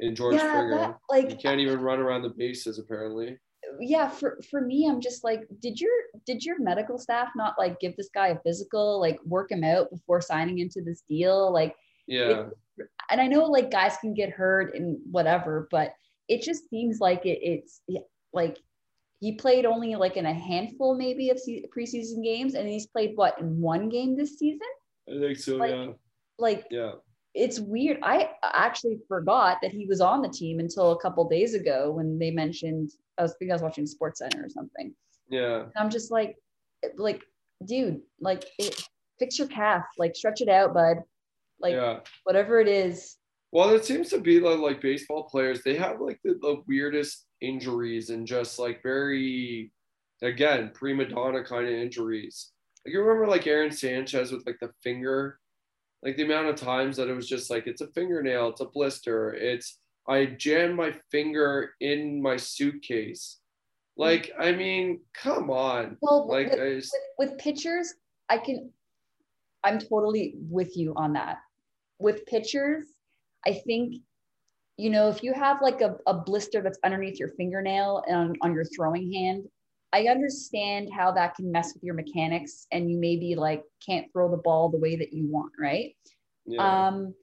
[0.00, 0.76] in George yeah, Springer.
[0.76, 3.38] that, like you can't even run around the bases apparently.
[3.80, 5.92] yeah for for me i'm just like did your
[6.26, 9.90] did your medical staff not like give this guy a physical like work him out
[9.90, 11.74] before signing into this deal like
[12.06, 12.46] Yeah.
[13.10, 15.92] And i know like guys can get hurt and whatever but
[16.28, 17.80] it just seems like it, it's
[18.32, 18.56] like
[19.20, 23.12] he played only like in a handful maybe of se- preseason games and he's played
[23.14, 24.60] what in one game this season
[25.08, 25.86] I think so, Like- yeah.
[26.38, 26.92] like Yeah.
[27.34, 27.98] it's weird.
[28.02, 32.18] I actually forgot that he was on the team until a couple days ago when
[32.18, 34.94] they mentioned I was thinking I was watching Sports Center or something.
[35.28, 35.60] Yeah.
[35.64, 36.36] And I'm just like,
[36.96, 37.22] like,
[37.66, 38.80] dude, like it,
[39.18, 40.98] fix your calf, like stretch it out, bud.
[41.60, 42.00] Like yeah.
[42.24, 43.16] whatever it is.
[43.52, 47.26] Well, it seems to be like, like baseball players, they have like the, the weirdest
[47.40, 49.72] injuries and just like very,
[50.22, 52.50] again, prima donna kind of injuries.
[52.84, 55.38] Like you remember like Aaron Sanchez with like the finger,
[56.02, 58.66] like the amount of times that it was just like, it's a fingernail, it's a
[58.66, 63.38] blister, it's, I jammed my finger in my suitcase.
[63.96, 65.96] Like, I mean, come on.
[66.02, 67.94] Well, Like, with, I just, with, with pitchers,
[68.28, 68.70] I can,
[69.64, 71.38] I'm totally with you on that.
[71.98, 72.84] With pitchers,
[73.46, 73.96] I think,
[74.76, 78.36] you know, if you have like a, a blister that's underneath your fingernail and on,
[78.42, 79.46] on your throwing hand,
[79.92, 84.30] I understand how that can mess with your mechanics and you maybe like can't throw
[84.30, 85.94] the ball the way that you want, right?
[86.46, 86.86] yeah.
[86.88, 87.14] Um,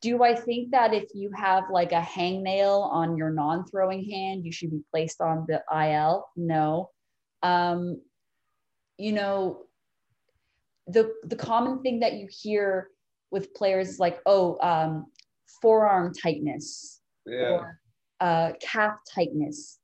[0.00, 4.52] do I think that if you have like a hangnail on your non-throwing hand, you
[4.52, 6.26] should be placed on the IL?
[6.36, 6.90] No.
[7.42, 8.00] Um,
[8.98, 9.62] you know,
[10.86, 12.88] the the common thing that you hear
[13.30, 15.06] with players is like, oh, um,
[15.60, 17.50] forearm tightness yeah.
[17.50, 17.80] or
[18.20, 19.78] uh, calf tightness.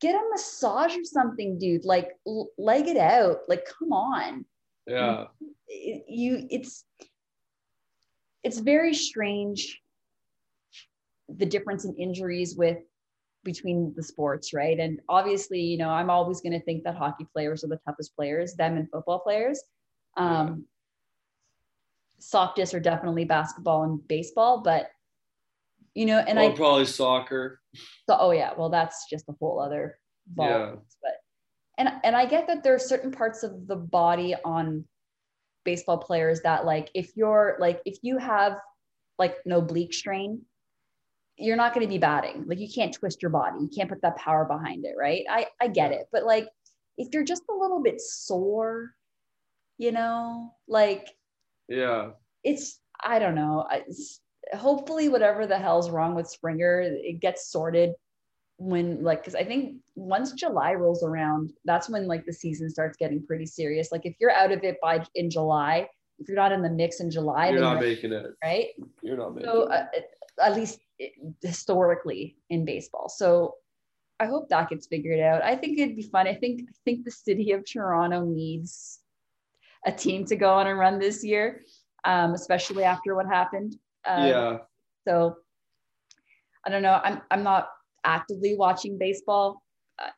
[0.00, 1.84] Get a massage or something, dude.
[1.84, 3.38] Like l- leg it out.
[3.48, 4.44] Like, come on
[4.86, 5.26] Yeah.
[5.68, 6.84] it- you it's
[8.42, 9.80] it's very strange
[11.28, 12.78] the difference in injuries with
[13.44, 17.26] between the sports right and obviously you know i'm always going to think that hockey
[17.32, 19.62] players are the toughest players them and football players
[20.16, 20.64] um
[22.18, 24.88] softest are definitely basketball and baseball but
[25.94, 27.60] you know and or i probably soccer.
[28.08, 30.48] so, oh yeah, well that's just a whole other ball.
[30.48, 30.72] Yeah.
[31.02, 31.12] But
[31.78, 34.84] and and I get that there are certain parts of the body on
[35.64, 38.58] baseball players that like if you're like if you have
[39.18, 40.42] like no oblique strain,
[41.36, 42.44] you're not going to be batting.
[42.46, 43.58] Like you can't twist your body.
[43.60, 45.24] You can't put that power behind it, right?
[45.30, 46.06] I I get it.
[46.12, 46.48] But like
[46.98, 48.92] if you're just a little bit sore,
[49.78, 51.08] you know, like
[51.68, 52.10] Yeah.
[52.44, 53.66] it's I don't know.
[53.72, 54.20] It's,
[54.54, 57.90] hopefully, whatever the hell's wrong with Springer, it gets sorted
[58.58, 62.96] when like because I think once July rolls around, that's when like the season starts
[62.96, 63.90] getting pretty serious.
[63.90, 65.88] Like if you're out of it by in July,
[66.20, 68.26] if you're not in the mix in July, You're not making it.
[68.44, 68.68] right.
[69.02, 69.72] You're not making So it.
[69.72, 69.84] uh,
[70.44, 70.78] at least
[71.42, 73.08] historically in baseball.
[73.08, 73.56] So
[74.20, 75.42] I hope that gets figured out.
[75.42, 76.28] I think it'd be fun.
[76.28, 79.00] I think I think the city of Toronto needs
[79.86, 81.62] a team to go on a run this year,
[82.04, 83.76] um, especially after what happened.
[84.06, 84.58] Um, yeah.
[85.06, 85.36] So
[86.66, 87.00] I don't know.
[87.02, 87.68] I'm I'm not
[88.04, 89.62] actively watching baseball.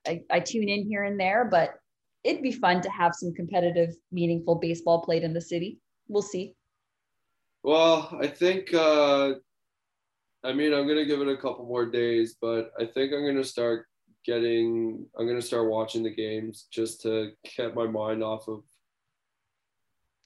[0.06, 1.74] I, I tune in here and there, but
[2.22, 5.78] it'd be fun to have some competitive, meaningful baseball played in the city.
[6.08, 6.54] We'll see.
[7.62, 9.34] Well, I think uh
[10.42, 13.44] I mean I'm gonna give it a couple more days, but I think I'm gonna
[13.44, 13.86] start
[14.24, 18.62] getting I'm gonna start watching the games just to get my mind off of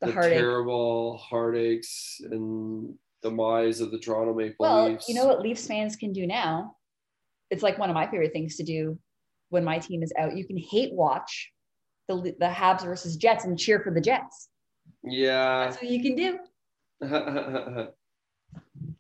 [0.01, 0.39] The, the, heartache.
[0.39, 5.09] terrible heartaches and demise of the Toronto Maple Well, Leafs.
[5.09, 6.77] you know what Leafs fans can do now?
[7.51, 8.99] It's like one of my favorite things to do
[9.49, 10.37] when my team is out.
[10.37, 11.51] You can hate watch
[12.07, 14.49] the the Habs versus Jets and cheer for the Jets.
[15.03, 15.65] Yeah.
[15.65, 16.39] That's what you can do.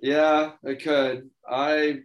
[0.01, 1.31] yeah, I could.
[1.49, 2.01] I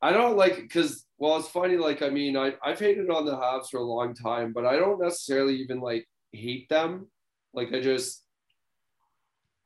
[0.00, 1.76] I don't like because well, it's funny.
[1.76, 4.76] Like, I mean, I I've hated on the Habs for a long time, but I
[4.76, 7.08] don't necessarily even like hate them.
[7.54, 8.24] Like, I just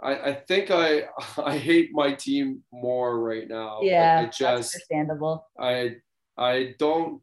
[0.01, 1.09] I I think I
[1.39, 3.79] I hate my team more right now.
[3.79, 5.47] Like, Yeah, that's just understandable.
[5.59, 5.97] I
[6.37, 7.21] I don't.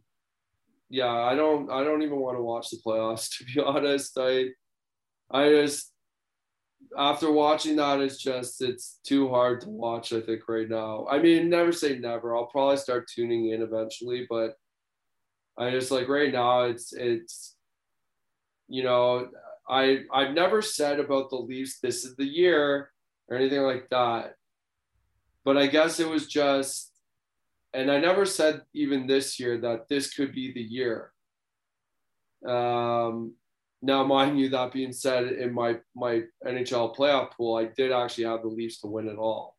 [0.90, 1.70] Yeah, I don't.
[1.72, 3.30] I don't even want to watch the playoffs.
[3.38, 4.48] To be honest, I,
[5.32, 5.92] I just
[6.98, 10.14] after watching that, it's just it's too hard to watch.
[10.14, 11.08] I think right now.
[11.10, 12.36] I mean, never say never.
[12.36, 14.54] I'll probably start tuning in eventually, but
[15.58, 16.64] I just like right now.
[16.64, 17.56] It's it's,
[18.68, 19.30] you know,
[19.68, 22.92] I I've never said about the Leafs this is the year
[23.28, 24.36] or anything like that,
[25.44, 26.92] but I guess it was just,
[27.74, 31.12] and I never said even this year that this could be the year.
[32.48, 33.34] Um,
[33.82, 38.26] now, mind you, that being said, in my my NHL playoff pool, I did actually
[38.26, 39.56] have the Leafs to win it all.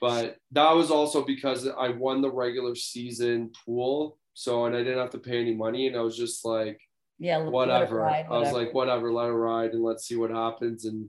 [0.00, 4.18] But that was also because I won the regular season pool.
[4.34, 5.88] So, and I didn't have to pay any money.
[5.88, 6.80] And I was just like,
[7.18, 7.96] yeah, whatever.
[7.96, 8.34] Ride, whatever.
[8.34, 10.84] I was like, whatever, let it ride and let's see what happens.
[10.84, 11.08] And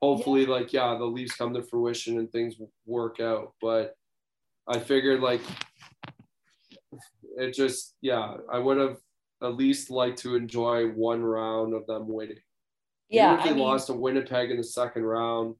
[0.00, 0.48] hopefully, yeah.
[0.48, 2.56] like, yeah, the Leafs come to fruition and things
[2.86, 3.52] work out.
[3.60, 3.94] But
[4.66, 5.42] I figured, like,
[7.36, 8.96] it just, yeah, I would have
[9.42, 12.38] at least liked to enjoy one round of them winning.
[13.08, 15.56] Yeah, Even if they I mean, lost to Winnipeg in the second round,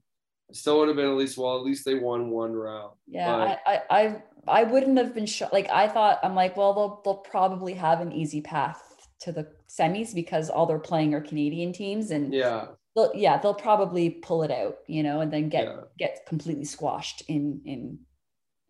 [0.48, 1.56] it still would have been at least well.
[1.56, 2.92] At least they won one round.
[3.06, 5.52] Yeah, but, I, I I wouldn't have been shocked.
[5.52, 8.89] Like I thought, I'm like, well, they'll they'll probably have an easy path
[9.20, 13.54] to the semis because all they're playing are Canadian teams, and yeah, they'll, yeah, they'll
[13.54, 15.80] probably pull it out, you know, and then get yeah.
[15.98, 17.98] get completely squashed in in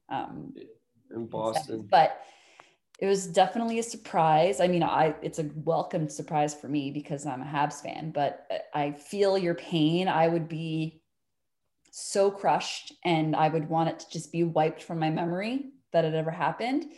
[0.08, 0.54] um
[1.14, 1.80] in Boston.
[1.80, 2.20] In but
[2.98, 4.60] it was definitely a surprise.
[4.60, 8.46] I mean, I it's a welcome surprise for me because I'm a Habs fan, but
[8.74, 10.06] I feel your pain.
[10.06, 11.00] I would be
[11.90, 16.04] so crushed and I would want it to just be wiped from my memory that
[16.04, 16.92] it ever happened.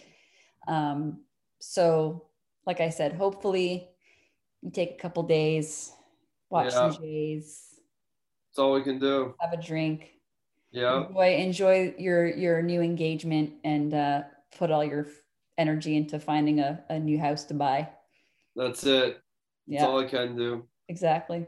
[0.69, 1.23] Um,
[1.61, 2.27] so,
[2.67, 3.89] like I said, hopefully
[4.63, 5.93] you take a couple days,
[6.51, 6.91] watch yeah.
[6.91, 7.69] some Jays.
[8.51, 9.35] That's all we can do.
[9.41, 10.11] Have a drink.
[10.71, 11.07] Yeah.
[11.07, 14.23] Enjoy, enjoy your your new engagement and uh,
[14.57, 15.07] put all your
[15.59, 17.89] energy into finding a, a new house to buy.
[18.57, 19.19] That's it.
[19.67, 19.87] That's yeah.
[19.87, 20.67] all I can do.
[20.89, 21.47] Exactly.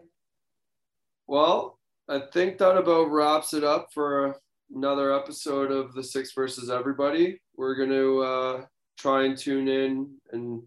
[1.26, 4.36] Well, I think that about wraps it up for
[4.74, 7.40] another episode of the Six versus Everybody.
[7.56, 8.64] We're going to uh,
[8.98, 10.62] try and tune in and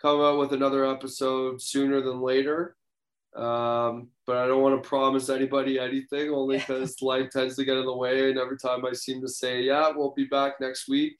[0.00, 2.76] come out with another episode sooner than later.
[3.36, 7.76] Um, but I don't want to promise anybody anything only because life tends to get
[7.76, 8.30] in the way.
[8.30, 11.18] And every time I seem to say, yeah, we'll be back next week,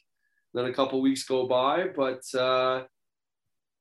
[0.54, 1.88] then a couple weeks go by.
[1.94, 2.84] But uh,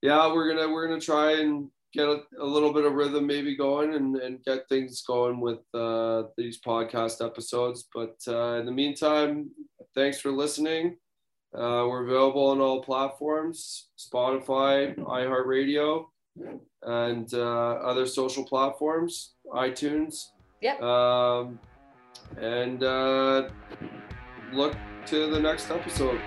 [0.01, 3.55] yeah, we're gonna we're gonna try and get a, a, little bit of rhythm maybe
[3.55, 7.87] going and, and get things going with uh, these podcast episodes.
[7.93, 9.49] But uh, in the meantime,
[9.95, 10.97] thanks for listening.
[11.57, 16.05] Uh, we're available on all platforms Spotify, iHeartRadio,
[16.83, 20.27] and uh, other social platforms, iTunes.
[20.61, 20.75] Yeah.
[20.81, 21.59] Um,
[22.39, 23.49] and uh,
[24.53, 24.75] look
[25.07, 26.21] to the next episode.